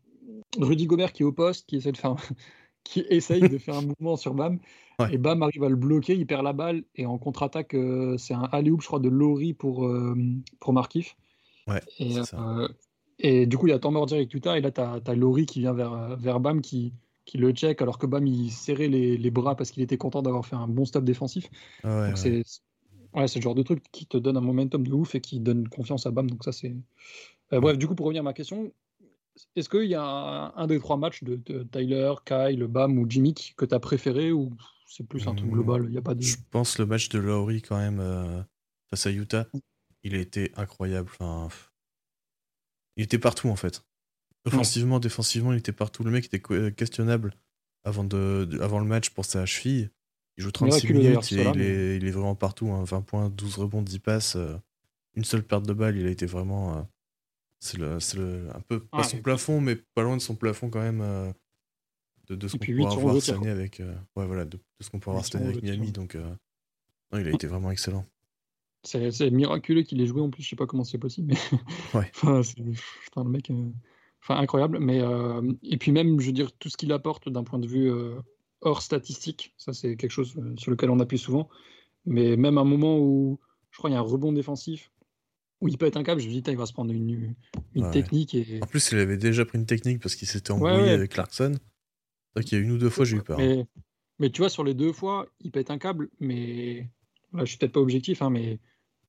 Rudy 0.58 0.86
Gobert 0.86 1.12
qui 1.12 1.22
est 1.22 1.26
au 1.26 1.32
poste, 1.32 1.66
qui 1.66 1.76
essaie 1.76 1.92
de 1.92 1.96
faire, 1.96 2.16
qui 2.84 3.00
essaye 3.10 3.48
de 3.48 3.58
faire 3.58 3.76
un 3.76 3.82
mouvement 3.86 4.16
sur 4.16 4.34
Bam. 4.34 4.58
Et 5.10 5.18
Bam 5.18 5.42
arrive 5.42 5.62
à 5.62 5.68
le 5.68 5.76
bloquer, 5.76 6.14
il 6.14 6.26
perd 6.26 6.42
la 6.42 6.54
balle 6.54 6.82
et 6.94 7.04
en 7.04 7.18
contre-attaque, 7.18 7.74
euh, 7.74 8.16
c'est 8.16 8.32
un 8.32 8.48
alley 8.52 8.72
je 8.80 8.86
crois, 8.86 8.98
de 8.98 9.10
Laurie 9.10 9.52
pour, 9.52 9.86
euh, 9.86 10.16
pour 10.58 10.72
Markif. 10.72 11.16
Ouais, 11.66 11.82
et, 11.98 12.16
euh, 12.16 12.68
et, 13.18 13.46
du 13.46 13.58
coup, 13.58 13.66
il 13.66 13.70
y 13.70 13.72
a 13.74 13.78
temps 13.78 13.90
mort 13.90 14.06
direct 14.06 14.32
Utah. 14.32 14.56
Et 14.56 14.62
là, 14.62 14.70
tu 14.70 14.80
as, 14.80 15.00
as, 15.04 15.14
Laurie 15.14 15.44
qui 15.44 15.60
vient 15.60 15.74
vers, 15.74 16.16
vers 16.16 16.40
Bam 16.40 16.62
qui, 16.62 16.94
qui 17.26 17.36
le 17.36 17.50
check 17.50 17.82
alors 17.82 17.98
que 17.98 18.06
Bam 18.06 18.26
il 18.26 18.50
serrait 18.50 18.88
les, 18.88 19.18
les 19.18 19.30
bras 19.30 19.54
parce 19.54 19.70
qu'il 19.70 19.82
était 19.82 19.98
content 19.98 20.22
d'avoir 20.22 20.46
fait 20.46 20.56
un 20.56 20.68
bon 20.68 20.86
stop 20.86 21.04
défensif. 21.04 21.50
ouais, 21.84 22.12
c'est 22.14 22.42
ouais, 23.14 23.26
le 23.34 23.40
genre 23.42 23.54
de 23.54 23.62
truc 23.62 23.82
qui 23.92 24.06
te 24.06 24.16
donne 24.16 24.38
un 24.38 24.42
momentum 24.42 24.86
de 24.86 24.94
ouf 24.94 25.14
et 25.14 25.20
qui 25.20 25.40
donne 25.40 25.68
confiance 25.68 26.06
à 26.06 26.10
Bam. 26.10 26.30
Donc 26.30 26.42
ça, 26.42 26.52
c'est. 26.52 26.74
bref, 27.50 27.76
du 27.76 27.86
coup, 27.86 27.94
pour 27.94 28.06
revenir 28.06 28.20
à 28.20 28.24
ma 28.24 28.32
question, 28.32 28.72
est-ce 29.54 29.68
qu'il 29.68 29.88
y 29.88 29.94
a 29.94 30.52
un, 30.54 30.66
des 30.66 30.78
trois 30.78 30.96
matchs 30.96 31.22
de, 31.22 31.62
Tyler, 31.64 32.14
Kyle, 32.24 32.64
Bam 32.66 32.98
ou 32.98 33.06
Jimmy 33.08 33.34
que 33.56 33.64
tu 33.64 33.74
as 33.74 33.80
préféré 33.80 34.32
ou 34.32 34.50
c'est 34.86 35.06
plus 35.06 35.26
un 35.26 35.34
truc 35.34 35.50
global 35.50 35.86
Il 35.88 35.94
y 35.94 35.98
a 35.98 36.02
pas 36.02 36.14
de... 36.14 36.22
Je 36.22 36.36
pense 36.50 36.78
le 36.78 36.86
match 36.86 37.08
de 37.08 37.18
Lowry 37.18 37.62
quand 37.62 37.76
même 37.76 38.00
euh, 38.00 38.42
face 38.88 39.06
à 39.06 39.10
Utah, 39.10 39.46
il 40.02 40.14
a 40.14 40.18
été 40.18 40.52
incroyable. 40.56 41.10
Enfin, 41.18 41.48
il 42.96 43.04
était 43.04 43.18
partout 43.18 43.48
en 43.48 43.56
fait. 43.56 43.84
Offensivement, 44.46 45.00
défensivement, 45.00 45.52
il 45.52 45.58
était 45.58 45.72
partout. 45.72 46.04
Le 46.04 46.12
mec 46.12 46.26
était 46.32 46.72
questionnable 46.72 47.34
avant, 47.84 48.04
de, 48.04 48.48
avant 48.60 48.78
le 48.78 48.86
match 48.86 49.10
pour 49.10 49.24
sa 49.24 49.44
cheville. 49.44 49.90
Il 50.36 50.44
joue 50.44 50.52
36 50.52 50.92
minutes 50.92 51.32
et 51.32 51.34
il, 51.34 51.60
est, 51.60 51.96
il, 51.96 52.06
est, 52.06 52.10
vraiment 52.10 52.34
partout. 52.34 52.66
20 52.66 52.92
hein. 52.92 53.02
points, 53.02 53.28
12 53.30 53.56
rebonds, 53.58 53.82
10 53.82 53.98
passes. 54.00 54.36
Euh, 54.36 54.56
une 55.14 55.24
seule 55.24 55.42
perte 55.42 55.66
de 55.66 55.72
balle, 55.72 55.96
il 55.96 56.06
a 56.06 56.10
été 56.10 56.26
vraiment. 56.26 56.76
Euh, 56.76 56.82
c'est 57.66 57.78
le, 57.78 57.98
le, 58.16 58.48
un 58.54 58.60
peu 58.60 58.80
pas 58.80 59.02
son 59.02 59.18
plafond, 59.18 59.60
mais 59.60 59.76
pas 59.76 60.02
loin 60.02 60.16
de 60.16 60.22
son 60.22 60.36
plafond 60.36 60.70
quand 60.70 60.80
même 60.80 61.00
euh, 61.00 61.30
de, 62.28 62.36
de, 62.36 62.48
ce 62.48 62.56
qu'on 62.56 62.64
pourra 62.64 62.92
avoir 62.92 63.20
cette 63.20 63.36
année 63.36 63.50
avec, 63.50 63.80
euh, 63.80 63.94
ouais, 64.14 64.26
voilà, 64.26 64.44
de, 64.44 64.58
ce 64.80 64.88
qu'on 64.88 65.00
pourra 65.00 65.14
avoir 65.14 65.24
cette 65.24 65.36
année 65.36 65.48
avec 65.48 65.62
Miami. 65.62 65.92
Donc, 65.92 66.14
euh, 66.14 66.28
non, 67.12 67.18
il 67.18 67.26
a 67.26 67.32
été 67.32 67.46
vraiment 67.46 67.70
excellent. 67.70 68.06
C'est 68.84 69.30
miraculeux 69.30 69.82
qu'il 69.82 70.00
ait 70.00 70.06
joué 70.06 70.20
en 70.20 70.30
plus. 70.30 70.44
Je 70.44 70.48
sais 70.48 70.56
pas 70.56 70.66
comment 70.66 70.84
c'est 70.84 70.98
possible, 70.98 71.34
mais 71.34 71.58
ouais. 71.98 72.10
enfin, 72.14 72.42
c'est 72.42 72.58
le 72.58 73.24
mec, 73.24 73.50
enfin 74.22 74.36
incroyable. 74.36 74.78
Mais 74.78 75.00
et 75.62 75.76
puis 75.76 75.90
même, 75.90 76.20
je 76.20 76.26
veux 76.26 76.32
dire, 76.32 76.52
tout 76.52 76.68
ce 76.68 76.76
qu'il 76.76 76.92
apporte 76.92 77.28
d'un 77.28 77.42
point 77.42 77.58
de 77.58 77.66
vue 77.66 77.90
hors 78.60 78.82
statistique, 78.82 79.54
ça 79.56 79.72
c'est 79.72 79.96
quelque 79.96 80.12
chose 80.12 80.36
sur 80.56 80.70
lequel 80.70 80.90
on 80.90 81.00
appuie 81.00 81.18
souvent. 81.18 81.48
Mais 82.04 82.36
même 82.36 82.58
un 82.58 82.64
moment 82.64 82.98
où 82.98 83.40
je 83.72 83.78
crois 83.78 83.90
il 83.90 83.94
y 83.94 83.96
a 83.96 83.98
un 83.98 84.02
rebond 84.02 84.32
défensif 84.32 84.92
où 85.60 85.68
il 85.68 85.78
peut 85.78 85.86
être 85.86 85.96
un 85.96 86.02
câble, 86.02 86.20
je 86.20 86.26
me 86.26 86.32
dis, 86.32 86.42
il 86.46 86.56
va 86.56 86.66
se 86.66 86.72
prendre 86.72 86.92
une, 86.92 87.34
une 87.74 87.90
technique. 87.90 88.34
Et... 88.34 88.60
En 88.62 88.66
plus, 88.66 88.92
il 88.92 88.98
avait 88.98 89.16
déjà 89.16 89.44
pris 89.44 89.58
une 89.58 89.66
technique 89.66 90.00
parce 90.00 90.14
qu'il 90.14 90.28
s'était 90.28 90.50
embrouillé 90.50 90.90
avec 90.90 91.12
Clarkson. 91.12 91.54
C'est 92.36 92.44
qu'il 92.44 92.58
y 92.58 92.60
a 92.60 92.64
une 92.64 92.72
ou 92.72 92.78
deux 92.78 92.90
fois, 92.90 93.04
j'ai 93.04 93.16
eu 93.16 93.22
peur. 93.22 93.38
Mais, 93.38 93.66
mais, 94.18 94.30
tu 94.30 94.42
vois, 94.42 94.50
sur 94.50 94.64
les 94.64 94.74
deux 94.74 94.92
fois, 94.92 95.26
il 95.40 95.50
pète 95.50 95.70
un 95.70 95.78
câble, 95.78 96.10
mais 96.20 96.90
là, 97.32 97.44
je 97.44 97.50
suis 97.50 97.58
peut-être 97.58 97.72
pas 97.72 97.80
objectif, 97.80 98.20
hein, 98.20 98.28
mais 98.28 98.60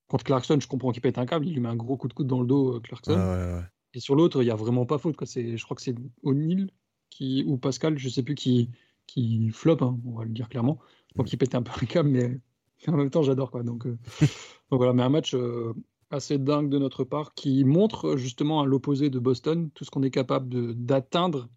contre 0.08 0.24
Clarkson, 0.24 0.58
je 0.62 0.68
comprends 0.68 0.92
qu'il 0.92 1.02
pète 1.02 1.18
un 1.18 1.26
câble, 1.26 1.46
il 1.46 1.54
lui 1.54 1.60
met 1.60 1.68
un 1.68 1.76
gros 1.76 1.98
coup 1.98 2.08
de 2.08 2.14
coude 2.14 2.28
dans 2.28 2.40
le 2.40 2.48
dos, 2.48 2.76
euh, 2.76 2.80
Clarkson. 2.80 3.64
et 3.94 4.00
sur 4.00 4.16
l'autre, 4.16 4.42
il 4.42 4.46
n'y 4.46 4.52
a 4.52 4.56
vraiment 4.56 4.86
pas 4.86 4.98
faute. 4.98 5.18
Quoi. 5.18 5.28
Je 5.28 5.62
crois 5.64 5.76
que 5.76 5.82
c'est 5.82 5.96
O'Neill 6.24 6.70
qui, 7.10 7.44
ou 7.46 7.58
Pascal, 7.58 7.98
je 7.98 8.08
sais 8.08 8.24
plus 8.24 8.36
qui, 8.36 8.70
qui 9.06 9.50
flop, 9.50 9.78
hein, 9.82 10.00
on 10.06 10.12
va 10.12 10.24
le 10.24 10.30
dire 10.30 10.48
clairement. 10.48 10.80
Donc, 11.16 11.28
mm. 11.28 11.30
il 11.34 11.38
pète 11.38 11.56
un 11.56 11.64
peu 11.64 11.72
un 11.82 11.86
câble, 11.86 12.10
mais 12.10 12.40
en 12.88 12.98
même 12.98 13.10
temps, 13.10 13.24
j'adore. 13.24 13.52
Quoi. 13.52 13.64
Donc, 13.64 13.86
euh, 13.86 13.98
donc, 14.70 14.80
voilà, 14.80 14.94
mais 14.94 15.04
un 15.04 15.10
match. 15.10 15.34
Euh, 15.34 15.74
assez 16.10 16.38
dingue 16.38 16.70
de 16.70 16.78
notre 16.78 17.04
part 17.04 17.34
qui 17.34 17.64
montre 17.66 18.18
justement 18.18 18.62
à 18.62 18.66
l'opposé 18.66 19.10
de 19.10 19.20
Boston 19.20 19.70
tout 19.74 19.84
ce 19.84 19.92
qu'on 19.92 20.04
est 20.04 20.12
capable 20.12 20.74
d'atteindre. 20.76 21.50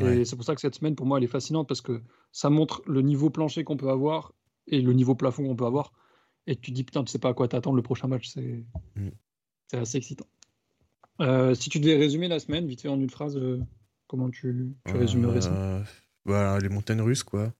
Et 0.00 0.24
c'est 0.24 0.36
pour 0.36 0.44
ça 0.44 0.54
que 0.54 0.60
cette 0.60 0.76
semaine, 0.76 0.94
pour 0.94 1.06
moi, 1.06 1.18
elle 1.18 1.24
est 1.24 1.28
fascinante 1.28 1.66
parce 1.66 1.80
que 1.80 2.00
ça 2.30 2.48
montre 2.48 2.82
le 2.86 3.02
niveau 3.02 3.28
plancher 3.28 3.64
qu'on 3.64 3.76
peut 3.76 3.90
avoir 3.90 4.32
et 4.68 4.80
le 4.80 4.92
niveau 4.92 5.14
plafond 5.14 5.44
qu'on 5.44 5.56
peut 5.56 5.66
avoir. 5.66 5.92
Et 6.46 6.56
tu 6.56 6.70
dis, 6.70 6.84
putain, 6.84 7.02
tu 7.04 7.10
sais 7.10 7.18
pas 7.18 7.30
à 7.30 7.34
quoi 7.34 7.48
t'attendre 7.48 7.76
le 7.76 7.82
prochain 7.82 8.06
match. 8.06 8.28
C'est 8.28 8.64
mm. 8.96 9.10
assez 9.72 9.98
excitant. 9.98 10.26
Euh, 11.20 11.54
si 11.54 11.68
tu 11.70 11.80
devais 11.80 11.96
résumer 11.96 12.28
la 12.28 12.38
semaine, 12.38 12.66
vite 12.66 12.80
fait 12.80 12.88
en 12.88 12.98
une 12.98 13.10
phrase, 13.10 13.36
euh, 13.36 13.60
comment 14.06 14.30
tu, 14.30 14.74
tu 14.86 14.96
résumerais 14.96 15.40
ça? 15.40 15.52
Euh, 15.52 15.82
bah, 16.24 16.58
Les 16.60 16.68
montagnes 16.68 17.02
russes, 17.02 17.24
quoi. 17.24 17.52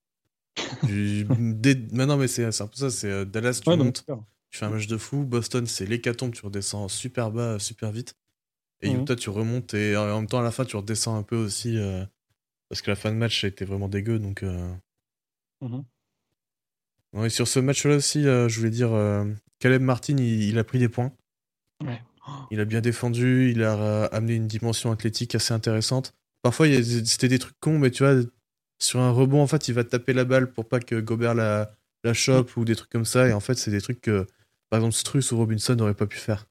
Mais 0.89 2.07
non, 2.07 2.17
mais 2.17 2.29
c'est 2.29 2.45
un 2.45 2.67
peu 2.67 2.77
ça, 2.77 2.91
c'est 2.91 3.25
Dallas, 3.27 3.61
tu 3.63 3.71
montes, 3.71 4.05
tu 4.51 4.59
fais 4.59 4.67
un 4.67 4.71
match 4.71 4.87
de 4.87 4.97
fou. 4.97 5.25
Boston, 5.25 5.67
c'est 5.67 5.87
l'hécatombe, 5.87 6.33
tu 6.33 6.45
redescends 6.45 6.89
super 6.89 7.31
bas, 7.31 7.59
super 7.59 7.93
vite. 7.93 8.17
Et 8.83 8.91
mhm. 8.91 9.03
Utah, 9.03 9.17
tu 9.17 9.31
remontes 9.31 9.75
et 9.75 9.97
en 9.97 10.19
même 10.19 10.27
temps, 10.27 10.41
à 10.41 10.43
la 10.43 10.51
fin, 10.51 10.65
tu 10.65 10.77
redescends 10.77 11.17
un 11.17 11.23
peu 11.23 11.37
aussi. 11.37 11.79
Euh, 11.79 12.05
parce 12.69 12.83
que 12.83 12.91
la 12.91 12.97
fin 12.97 13.11
de 13.11 13.17
match 13.17 13.45
a 13.45 13.49
été 13.49 13.65
vraiment 13.65 13.89
dégueu. 13.89 14.19
Donc, 14.19 14.43
euh... 14.43 14.75
mhm. 15.61 15.85
et 17.25 17.29
sur 17.29 17.47
ce 17.49 17.61
match-là 17.61 17.97
aussi, 17.97 18.27
euh, 18.27 18.49
je 18.49 18.59
voulais 18.59 18.71
dire, 18.71 18.91
Caleb 19.59 19.83
Martin, 19.83 20.17
il, 20.19 20.59
a 20.59 20.65
pris 20.65 20.79
des 20.79 20.89
points. 20.89 21.13
Il 22.51 22.61
a 22.61 22.65
bien 22.65 22.81
défendu, 22.81 23.51
il 23.51 23.63
a 23.65 24.05
amené 24.07 24.35
une 24.35 24.47
dimension 24.47 24.93
athlétique 24.93 25.35
assez 25.35 25.55
intéressante. 25.55 26.15
Parfois, 26.43 26.67
c'était 26.83 27.29
des 27.29 27.39
trucs 27.39 27.59
cons, 27.61 27.79
mais 27.79 27.91
tu 27.91 28.05
vois, 28.05 28.23
sur 28.79 29.01
un 29.01 29.11
rebond, 29.11 29.43
en 29.43 29.47
fait, 29.47 29.69
il 29.69 29.75
va 29.75 29.85
taper 29.85 30.13
la 30.13 30.25
balle 30.25 30.53
pour 30.53 30.69
pas 30.69 30.81
que 30.81 31.01
Gobert 31.01 31.35
la, 31.35 31.75
la 32.05 32.15
chope 32.15 32.57
ou 32.57 32.65
des 32.65 32.77
trucs 32.77 32.91
comme 32.91 33.05
ça. 33.05 33.29
Et 33.29 33.33
en 33.33 33.41
fait, 33.41 33.55
c'est 33.55 33.71
des 33.71 33.81
trucs 33.81 34.01
que 34.01 34.27
par 34.71 34.79
exemple, 34.79 34.95
Struss 34.95 35.33
ou 35.33 35.37
Robinson 35.37 35.75
n'auraient 35.75 35.95
pas 35.95 36.07
pu 36.07 36.19
faire. 36.19 36.47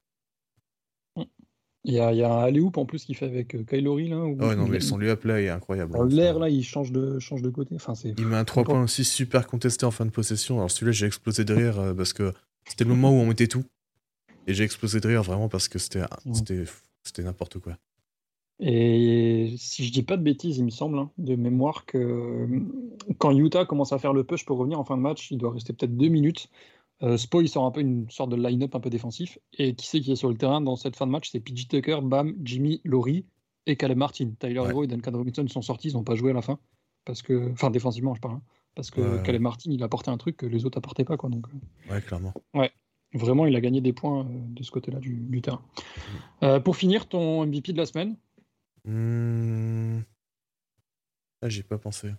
Il 1.86 1.94
y, 1.94 2.00
a, 2.00 2.12
il 2.12 2.18
y 2.18 2.24
a 2.24 2.32
un 2.32 2.44
alley 2.44 2.62
en 2.62 2.86
plus 2.86 3.06
qu'il 3.06 3.16
fait 3.16 3.26
avec 3.26 3.56
euh, 3.56 3.64
Kylori 3.64 4.10
là. 4.10 4.18
Ouais, 4.18 4.56
non, 4.56 4.68
mais 4.68 4.82
son 4.82 4.98
lui 4.98 5.16
play 5.16 5.46
est 5.46 5.50
incroyable. 5.50 5.98
L'air 6.10 6.38
là, 6.38 6.50
il 6.50 6.62
change 6.62 6.92
de, 6.92 7.20
change 7.20 7.42
de 7.42 7.50
côté. 7.50 7.74
Enfin, 7.76 7.94
il 8.04 8.28
met 8.28 8.36
un 8.36 8.44
3 8.44 8.66
points 8.66 8.84
aussi 8.84 9.06
super 9.06 9.48
contesté 9.48 9.86
en 9.86 9.92
fin 9.92 10.06
de 10.06 10.12
possession. 10.12 10.58
Alors 10.58 10.70
celui-là, 10.70 10.92
j'ai 10.92 11.06
explosé 11.06 11.46
de 11.46 11.54
rire 11.54 11.80
euh, 11.80 11.94
parce 11.94 12.12
que 12.12 12.34
c'était 12.68 12.84
le 12.84 12.90
moment 12.90 13.12
où 13.12 13.22
on 13.22 13.26
mettait 13.26 13.48
tout. 13.48 13.64
Et 14.46 14.54
j'ai 14.54 14.66
explosé 14.66 15.00
de 15.00 15.08
rire 15.08 15.24
vraiment 15.24 15.48
parce 15.48 15.70
que 15.70 15.80
c'était 15.80 16.04
c'était 17.04 17.24
n'importe 17.24 17.60
quoi. 17.60 17.78
Et 18.60 19.54
si 19.58 19.86
je 19.86 19.92
dis 19.92 20.04
pas 20.04 20.18
de 20.18 20.22
bêtises, 20.22 20.58
il 20.58 20.66
me 20.66 20.70
semble, 20.70 21.00
hein, 21.00 21.10
de 21.18 21.36
mémoire, 21.36 21.86
que 21.86 22.46
quand 23.18 23.32
Utah 23.32 23.66
commence 23.66 23.94
à 23.94 24.00
faire 24.00 24.12
le 24.12 24.26
push 24.26 24.44
pour 24.44 24.58
revenir 24.58 24.78
en 24.78 24.84
fin 24.84 24.98
de 24.98 25.02
match, 25.02 25.32
il 25.32 25.38
doit 25.38 25.54
rester 25.54 25.72
peut-être 25.72 25.96
deux 25.96 26.10
minutes. 26.10 26.50
Euh, 27.01 27.18
Spo, 27.18 27.41
il 27.41 27.48
sort 27.48 27.65
un 27.65 27.72
peu 27.72 27.82
une 27.82 28.10
sorte 28.10 28.29
de 28.29 28.36
line-up 28.36 28.75
un 28.75 28.79
peu 28.79 28.89
défensif. 28.89 29.39
Et 29.53 29.74
qui 29.74 29.88
c'est 29.88 30.01
qui 30.01 30.12
est 30.12 30.15
sur 30.15 30.29
le 30.29 30.36
terrain 30.36 30.62
dans 30.62 30.75
cette 30.75 30.96
fin 30.96 31.08
de 31.08 31.12
match? 31.12 31.29
C'est 31.32 31.39
PJ 31.39 31.68
Tucker, 31.68 32.00
Bam, 32.03 32.36
Jimmy, 32.44 32.82
Laurie 32.84 33.25
et 33.65 33.75
Caleb 33.75 33.98
Martin. 33.98 34.32
Tyler 34.39 34.63
Hero 34.68 34.84
et 34.84 34.88
Duncan 34.88 35.12
Robinson 35.13 35.48
sont 35.48 35.62
sortis, 35.62 35.89
ils 35.89 35.94
n'ont 35.94 36.03
pas 36.03 36.15
joué 36.15 36.32
à 36.32 36.34
la 36.34 36.41
fin. 36.41 36.60
Parce 37.06 37.22
que, 37.22 37.51
enfin, 37.51 37.70
défensivement, 37.70 38.13
je 38.15 38.22
parle. 38.22 38.36
Hein. 38.36 38.41
parce 38.75 38.91
que 38.91 39.22
Caleb 39.24 39.41
Martin, 39.41 39.72
il 39.72 39.82
a 39.82 39.86
apporté 39.86 40.12
un 40.12 40.18
truc 40.18 40.38
que 40.38 40.46
les 40.46 40.65
autres 40.65 40.77
apportaient 40.77 41.06
pas. 41.06 41.18
Quoi, 41.18 41.29
donc, 41.29 41.48
euh. 41.48 41.94
ouais, 41.94 42.01
clairement. 42.01 42.34
Ouais. 42.53 42.72
Vraiment, 43.13 43.48
il 43.48 43.56
a 43.56 43.62
gagné 43.62 43.82
des 43.82 43.94
points 43.94 44.27
de 44.29 44.62
ce 44.62 44.70
côté-là 44.70 45.00
du, 45.00 45.41
terrain. 45.41 45.62
Mm. 46.41 46.60
pour 46.60 46.75
finir, 46.75 47.08
ton 47.08 47.46
MVP 47.46 47.74
de 47.74 47.77
la 47.77 47.86
semaine? 47.86 48.18
Mmh... 48.86 50.01
Ah, 51.41 51.50
j'ai 51.50 51.63
pas 51.63 51.77
pensé. 51.77 52.12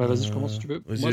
Bah, 0.00 0.06
vas-y, 0.06 0.28
je 0.28 0.32
commence 0.32 0.54
si 0.54 0.58
tu 0.60 0.66
veux. 0.66 0.82
Moi, 0.98 1.12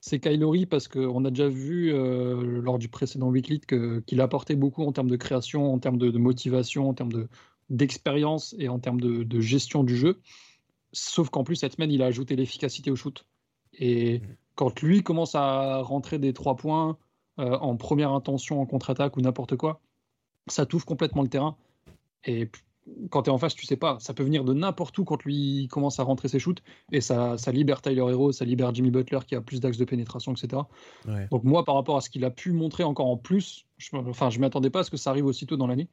c'est 0.00 0.18
Kylori 0.18 0.66
parce 0.66 0.88
qu'on 0.88 1.24
a 1.24 1.30
déjà 1.30 1.48
vu 1.48 1.94
euh, 1.94 2.60
lors 2.60 2.80
du 2.80 2.88
précédent 2.88 3.28
weekly 3.28 3.60
qu'il 3.60 4.20
a 4.20 4.24
apporté 4.24 4.56
beaucoup 4.56 4.82
en 4.82 4.90
termes 4.90 5.08
de 5.08 5.14
création, 5.14 5.72
en 5.72 5.78
termes 5.78 5.96
de, 5.96 6.18
motivation, 6.18 6.88
en 6.88 6.94
termes 6.94 7.28
d'expérience 7.68 8.56
et 8.58 8.68
en 8.68 8.80
termes 8.80 9.00
de, 9.00 9.40
gestion 9.40 9.84
du 9.84 9.96
jeu. 9.96 10.20
Sauf 10.92 11.30
qu'en 11.30 11.44
plus, 11.44 11.54
cette 11.54 11.74
semaine, 11.76 11.92
il 11.92 12.02
a 12.02 12.06
ajouté 12.06 12.34
l'efficacité 12.34 12.90
au 12.90 12.96
shoot. 12.96 13.24
Et 13.74 14.18
mm. 14.18 14.22
quand 14.56 14.82
lui 14.82 15.04
commence 15.04 15.36
à 15.36 15.80
rentrer 15.80 16.18
des 16.18 16.32
trois 16.32 16.56
points 16.56 16.98
euh, 17.38 17.56
en 17.58 17.76
première 17.76 18.10
intention, 18.10 18.60
en 18.60 18.66
contre-attaque 18.66 19.16
ou 19.16 19.20
n'importe 19.20 19.54
quoi, 19.54 19.80
ça 20.48 20.66
touche 20.66 20.84
complètement 20.84 21.22
le 21.22 21.28
terrain. 21.28 21.56
Et 22.24 22.50
quand 23.10 23.22
tu 23.22 23.30
es 23.30 23.32
en 23.32 23.38
face, 23.38 23.54
tu 23.54 23.66
sais 23.66 23.76
pas. 23.76 23.98
Ça 24.00 24.14
peut 24.14 24.22
venir 24.22 24.44
de 24.44 24.52
n'importe 24.52 24.96
où 24.98 25.04
quand 25.04 25.22
lui 25.24 25.68
commence 25.70 25.98
à 26.00 26.02
rentrer 26.02 26.28
ses 26.28 26.38
shoots. 26.38 26.62
Et 26.92 27.00
ça, 27.00 27.38
ça 27.38 27.52
libère 27.52 27.82
Tyler 27.82 28.00
Hero, 28.00 28.32
ça 28.32 28.44
libère 28.44 28.74
Jimmy 28.74 28.90
Butler 28.90 29.20
qui 29.26 29.34
a 29.34 29.40
plus 29.40 29.60
d'axes 29.60 29.78
de 29.78 29.84
pénétration, 29.84 30.32
etc. 30.32 30.62
Donc, 31.30 31.44
moi, 31.44 31.64
par 31.64 31.74
rapport 31.74 31.96
à 31.96 32.00
ce 32.00 32.10
qu'il 32.10 32.24
a 32.24 32.30
pu 32.30 32.52
montrer 32.52 32.84
encore 32.84 33.06
en 33.06 33.16
plus, 33.16 33.66
je, 33.78 33.96
enfin, 33.96 34.30
je 34.30 34.38
ne 34.38 34.42
m'attendais 34.42 34.70
pas 34.70 34.80
à 34.80 34.84
ce 34.84 34.90
que 34.90 34.96
ça 34.96 35.10
arrive 35.10 35.26
aussitôt 35.26 35.56
dans 35.56 35.66
l'année. 35.66 35.88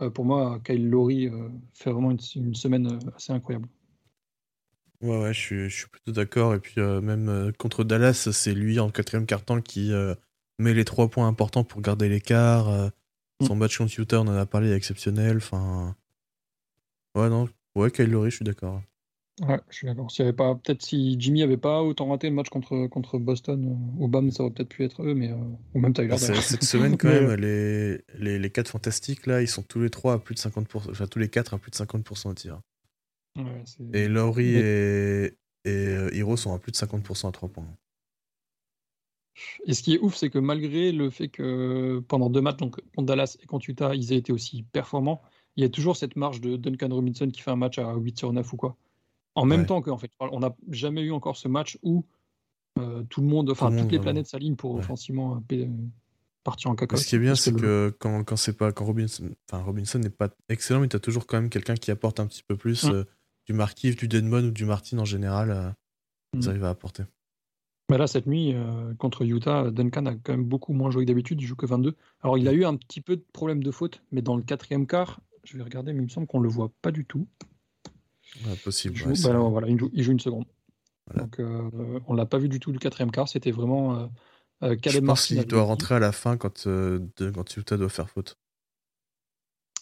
Euh, 0.00 0.10
pour 0.10 0.24
moi, 0.24 0.60
Kyle 0.64 0.88
Lowry 0.88 1.28
euh, 1.28 1.48
fait 1.74 1.90
vraiment 1.90 2.10
une, 2.10 2.54
semaine 2.54 2.86
euh, 2.86 3.10
assez 3.16 3.32
incroyable. 3.32 3.68
Ouais, 5.00 5.20
ouais, 5.20 5.34
je 5.34 5.40
suis, 5.40 5.68
je 5.68 5.76
suis 5.76 5.88
plutôt 5.88 6.12
d'accord. 6.12 6.54
Et 6.54 6.60
puis, 6.60 6.80
même 6.80 7.52
contre 7.58 7.82
Dallas, 7.82 8.28
c'est 8.32 8.54
lui 8.54 8.78
en 8.78 8.88
quatrième 8.90 9.26
quart-temps 9.26 9.60
qui 9.60 9.90
met 10.60 10.74
les 10.74 10.84
trois 10.84 11.08
points 11.08 11.26
importants 11.26 11.64
pour 11.64 11.80
garder 11.80 12.08
l'écart. 12.08 12.70
Mm. 13.40 13.46
Son 13.46 13.56
match 13.56 13.78
contre 13.78 13.98
Utah, 13.98 14.20
on 14.20 14.28
en 14.28 14.36
a 14.36 14.46
parlé, 14.46 14.70
est 14.70 14.76
exceptionnel. 14.76 15.38
Enfin 15.38 15.96
Ouais, 17.14 17.28
non. 17.28 17.48
Ouais, 17.74 17.90
Kyle 17.90 18.10
Lowry, 18.10 18.30
je 18.30 18.36
suis 18.36 18.44
d'accord. 18.44 18.82
Ouais, 19.40 19.60
je 19.70 19.76
suis 19.76 19.86
d'accord. 19.86 20.10
S'il 20.10 20.24
avait 20.24 20.34
pas, 20.34 20.54
peut-être 20.54 20.82
si 20.82 21.16
Jimmy 21.18 21.42
avait 21.42 21.56
pas 21.56 21.82
autant 21.82 22.08
raté 22.08 22.28
le 22.28 22.34
match 22.34 22.50
contre, 22.50 22.86
contre 22.86 23.18
Boston 23.18 23.78
ou 23.98 24.06
BAM, 24.06 24.30
ça 24.30 24.42
aurait 24.42 24.52
peut-être 24.52 24.68
pu 24.68 24.84
être 24.84 25.02
eux, 25.02 25.14
mais 25.14 25.30
euh, 25.30 25.36
ou 25.74 25.80
même 25.80 25.94
Tyler. 25.94 26.16
cette 26.18 26.64
semaine, 26.64 26.96
quand 26.98 27.08
même, 27.08 27.34
les, 27.34 27.98
les, 28.18 28.38
les 28.38 28.50
quatre 28.50 28.68
fantastiques, 28.68 29.26
là, 29.26 29.40
ils 29.40 29.48
sont 29.48 29.62
tous 29.62 29.80
les 29.80 29.90
trois 29.90 30.14
à 30.14 30.18
plus 30.18 30.34
de 30.34 30.40
50%, 30.40 30.90
enfin 30.90 31.06
tous 31.06 31.18
les 31.18 31.28
quatre 31.28 31.54
à 31.54 31.58
plus 31.58 31.70
de 31.70 31.76
50% 31.76 32.28
au 32.28 32.34
tir. 32.34 32.60
Ouais, 33.36 33.64
et 33.94 34.08
Lowry 34.08 34.56
et, 34.56 35.24
et 35.64 35.70
euh, 35.70 36.10
Hiro 36.12 36.36
sont 36.36 36.54
à 36.54 36.58
plus 36.58 36.72
de 36.72 36.76
50% 36.76 37.28
à 37.28 37.32
3 37.32 37.48
points. 37.48 37.66
Et 39.64 39.72
ce 39.72 39.82
qui 39.82 39.94
est 39.94 39.98
ouf, 39.98 40.14
c'est 40.14 40.28
que 40.28 40.38
malgré 40.38 40.92
le 40.92 41.08
fait 41.08 41.28
que 41.28 42.00
pendant 42.06 42.28
deux 42.28 42.42
matchs, 42.42 42.58
donc 42.58 42.76
contre 42.94 43.06
Dallas 43.06 43.38
et 43.42 43.46
contre 43.46 43.70
Utah, 43.70 43.94
ils 43.94 44.12
aient 44.12 44.18
été 44.18 44.32
aussi 44.32 44.62
performants, 44.62 45.22
il 45.56 45.62
y 45.62 45.66
a 45.66 45.68
toujours 45.68 45.96
cette 45.96 46.16
marge 46.16 46.40
de 46.40 46.56
Duncan 46.56 46.88
Robinson 46.90 47.28
qui 47.28 47.42
fait 47.42 47.50
un 47.50 47.56
match 47.56 47.78
à 47.78 47.94
8 47.94 48.18
sur 48.18 48.32
9 48.32 48.52
ou 48.52 48.56
quoi. 48.56 48.76
En 49.34 49.46
même 49.46 49.66
temps 49.66 49.80
qu'en 49.80 49.96
fait, 49.96 50.10
on 50.20 50.40
n'a 50.40 50.54
jamais 50.70 51.02
eu 51.02 51.12
encore 51.12 51.36
ce 51.36 51.48
match 51.48 51.78
où 51.82 52.04
euh, 52.78 53.02
tout 53.08 53.20
le 53.20 53.26
monde, 53.26 53.50
enfin 53.50 53.74
toutes 53.74 53.92
les 53.92 53.98
planètes 53.98 54.26
s'alignent 54.26 54.56
pour 54.56 54.74
offensivement 54.74 55.42
euh, 55.52 55.66
partir 56.44 56.70
en 56.70 56.74
caca. 56.74 56.96
Ce 56.96 57.06
qui 57.06 57.16
est 57.16 57.18
bien, 57.18 57.34
c'est 57.34 57.54
que, 57.54 57.94
quand, 57.98 58.24
quand 58.24 58.36
c'est 58.36 58.56
pas 58.56 58.72
quand 58.72 58.84
Robinson, 58.84 59.30
enfin 59.50 59.62
Robinson 59.62 59.98
n'est 59.98 60.10
pas 60.10 60.28
excellent, 60.48 60.80
mais 60.80 60.88
tu 60.88 60.96
as 60.96 61.00
toujours 61.00 61.26
quand 61.26 61.38
même 61.38 61.50
quelqu'un 61.50 61.74
qui 61.74 61.90
apporte 61.90 62.20
un 62.20 62.26
petit 62.26 62.42
peu 62.42 62.56
plus 62.56 62.84
euh, 62.86 63.04
du 63.46 63.52
Markif, 63.52 63.96
du 63.96 64.08
Denmon 64.08 64.44
ou 64.44 64.50
du 64.50 64.64
Martin 64.64 64.98
en 64.98 65.04
général. 65.04 65.74
ils 66.34 66.44
mm. 66.44 66.48
arrivent 66.48 66.64
à 66.64 66.70
apporter. 66.70 67.04
Mais 67.90 67.98
là, 67.98 68.06
cette 68.06 68.26
nuit, 68.26 68.54
contre 68.96 69.22
Utah, 69.22 69.70
Duncan 69.70 70.06
a 70.06 70.14
quand 70.14 70.32
même 70.32 70.44
beaucoup 70.44 70.72
moins 70.72 70.90
joué 70.90 71.04
que 71.04 71.08
d'habitude. 71.08 71.42
Il 71.42 71.46
joue 71.46 71.56
que 71.56 71.66
22. 71.66 71.94
Alors, 72.22 72.38
il 72.38 72.48
a 72.48 72.52
eu 72.52 72.64
un 72.64 72.76
petit 72.76 73.02
peu 73.02 73.16
de 73.16 73.24
problème 73.34 73.62
de 73.62 73.70
faute, 73.70 74.02
mais 74.12 74.22
dans 74.22 74.36
le 74.36 74.42
quatrième 74.42 74.86
quart, 74.86 75.20
je 75.44 75.56
vais 75.56 75.62
regarder, 75.64 75.92
mais 75.92 76.00
il 76.00 76.04
me 76.04 76.08
semble 76.08 76.26
qu'on 76.26 76.38
ne 76.38 76.44
le 76.44 76.50
voit 76.50 76.70
pas 76.82 76.90
du 76.90 77.04
tout. 77.04 77.26
possible. 78.64 78.94
Il 78.94 78.98
joue, 78.98 79.28
bah 79.28 79.38
voilà, 79.38 79.68
il, 79.68 79.78
joue, 79.78 80.12
une 80.12 80.20
seconde. 80.20 80.46
Donc, 81.14 81.40
euh, 81.40 82.00
on 82.06 82.14
l'a 82.14 82.26
pas 82.26 82.38
vu 82.38 82.48
du 82.48 82.60
tout 82.60 82.72
le 82.72 82.78
quatrième 82.78 83.10
quart. 83.10 83.28
C'était 83.28 83.50
vraiment 83.50 83.98
euh, 83.98 84.06
euh 84.62 84.76
Je 84.86 84.98
pense 85.00 85.26
qu'il 85.26 85.44
doit 85.44 85.62
rentrer 85.62 85.96
à 85.96 85.98
la 85.98 86.12
fin 86.12 86.36
quand, 86.36 86.66
euh, 86.66 87.00
de, 87.16 87.30
quand 87.30 87.56
Utah 87.56 87.76
doit 87.76 87.88
faire 87.88 88.08
faute. 88.08 88.38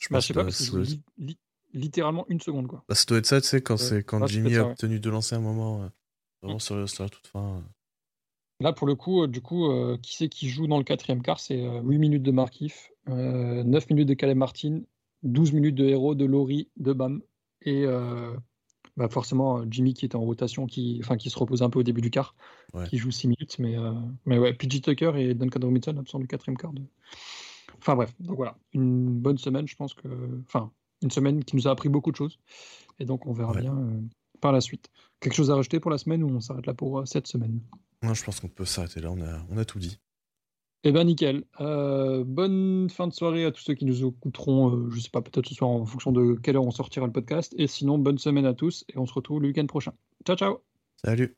Je 0.01 0.09
bah, 0.11 0.21
sais 0.21 0.33
pas, 0.33 0.45
parce 0.45 0.73
littéralement 1.73 2.25
une 2.29 2.41
seconde. 2.41 2.67
Quoi. 2.67 2.83
Bah, 2.89 2.95
ça 2.95 3.05
doit 3.07 3.19
être 3.19 3.27
ça, 3.27 3.41
tu 3.41 3.47
sais, 3.47 3.61
quand, 3.61 3.77
c'est 3.77 4.03
quand 4.03 4.27
Jimmy 4.27 4.57
a 4.57 4.69
obtenu 4.69 4.99
de 4.99 5.11
lancer 5.11 5.37
un 5.37 5.41
moment, 5.41 5.89
vraiment 6.43 6.59
sur, 6.59 6.77
la 6.77 7.09
toute 7.09 7.27
fin. 7.27 7.63
Là, 8.61 8.73
pour 8.73 8.87
le 8.87 8.95
coup, 8.95 9.27
du 9.27 9.41
coup, 9.41 9.69
qui 10.03 10.17
c'est 10.17 10.29
qui 10.29 10.49
joue 10.49 10.67
dans 10.67 10.79
le 10.79 10.85
quatrième 10.85 11.23
quart 11.23 11.39
C'est 11.39 11.63
8 11.63 11.99
minutes 11.99 12.23
de 12.23 12.33
Markif, 12.33 12.91
9 13.07 13.91
minutes 13.91 14.09
de 14.09 14.15
Caleb 14.15 14.39
Martin, 14.39 14.81
12 15.23 15.53
minutes 15.53 15.75
de 15.75 15.85
héros, 15.87 16.15
de 16.15 16.25
Laurie, 16.25 16.69
de 16.77 16.93
Bam. 16.93 17.23
Et 17.63 17.85
euh, 17.85 18.35
bah 18.97 19.09
forcément, 19.09 19.63
Jimmy 19.71 19.95
qui 19.95 20.05
était 20.05 20.17
en 20.17 20.21
rotation, 20.21 20.67
qui, 20.67 21.01
enfin, 21.03 21.17
qui 21.17 21.31
se 21.31 21.39
repose 21.39 21.63
un 21.63 21.71
peu 21.71 21.79
au 21.79 21.83
début 21.83 22.01
du 22.01 22.11
quart, 22.11 22.35
qui 22.89 22.99
joue 22.99 23.11
6 23.11 23.29
minutes. 23.29 23.59
Mais, 23.59 23.77
euh, 23.77 23.93
mais 24.27 24.39
ouais, 24.39 24.53
PJ 24.53 24.83
Tucker 24.83 25.13
et 25.17 25.35
Duncan 25.35 25.61
Robinson 25.63 25.97
absent 25.99 26.19
du 26.19 26.27
quatrième 26.27 26.57
quart. 26.57 26.73
De... 26.73 26.83
Enfin 27.79 27.97
bref, 27.97 28.15
donc 28.21 28.37
voilà, 28.37 28.57
une 28.73 29.19
bonne 29.19 29.39
semaine, 29.39 29.67
je 29.67 29.77
pense 29.77 29.95
que. 29.95 30.09
Enfin, 30.47 30.71
une 31.03 31.11
semaine 31.11 31.45
qui 31.45 31.57
nous 31.57 31.67
a 31.67 31.71
appris 31.71 31.89
beaucoup 31.89 32.11
de 32.11 32.17
choses. 32.17 32.39
Et 32.99 33.05
donc 33.05 33.27
on 33.27 33.33
verra 33.33 33.59
bien 33.59 33.77
euh, 33.77 34.01
par 34.41 34.53
la 34.53 34.61
suite. 34.61 34.91
Quelque 35.21 35.35
chose 35.35 35.51
à 35.51 35.55
rajouter 35.55 35.81
pour 35.81 35.91
la 35.91 35.99
semaine 35.99 36.23
ou 36.23 36.29
on 36.29 36.41
s'arrête 36.41 36.67
là 36.67 36.75
pour 36.75 37.07
cette 37.09 37.27
semaine? 37.27 37.61
Non, 38.03 38.15
je 38.15 38.25
pense 38.25 38.41
qu'on 38.41 38.49
peut 38.49 38.65
s'arrêter 38.65 39.01
là, 39.01 39.11
on 39.11 39.21
a, 39.23 39.43
on 39.51 39.57
a 39.57 39.65
tout 39.65 39.79
dit. 39.79 39.99
Eh 40.83 40.93
ben 40.93 41.05
nickel. 41.05 41.45
Euh, 41.61 42.25
bonne 42.25 42.89
fin 42.89 43.07
de 43.07 43.13
soirée 43.13 43.45
à 43.45 43.51
tous 43.51 43.61
ceux 43.61 43.75
qui 43.75 43.85
nous 43.85 44.07
écouteront, 44.07 44.75
euh, 44.75 44.91
je 44.91 45.01
sais 45.01 45.11
pas, 45.11 45.21
peut-être 45.21 45.47
ce 45.47 45.55
soir 45.55 45.71
en 45.71 45.85
fonction 45.85 46.11
de 46.11 46.35
quelle 46.35 46.57
heure 46.57 46.65
on 46.65 46.71
sortira 46.71 47.07
le 47.07 47.13
podcast. 47.13 47.55
Et 47.59 47.67
sinon, 47.67 47.99
bonne 47.99 48.19
semaine 48.19 48.47
à 48.47 48.55
tous 48.55 48.85
et 48.89 48.97
on 48.97 49.05
se 49.05 49.13
retrouve 49.13 49.43
le 49.43 49.49
week-end 49.49 49.67
prochain. 49.67 49.93
Ciao, 50.25 50.37
ciao. 50.37 50.63
Salut. 51.05 51.37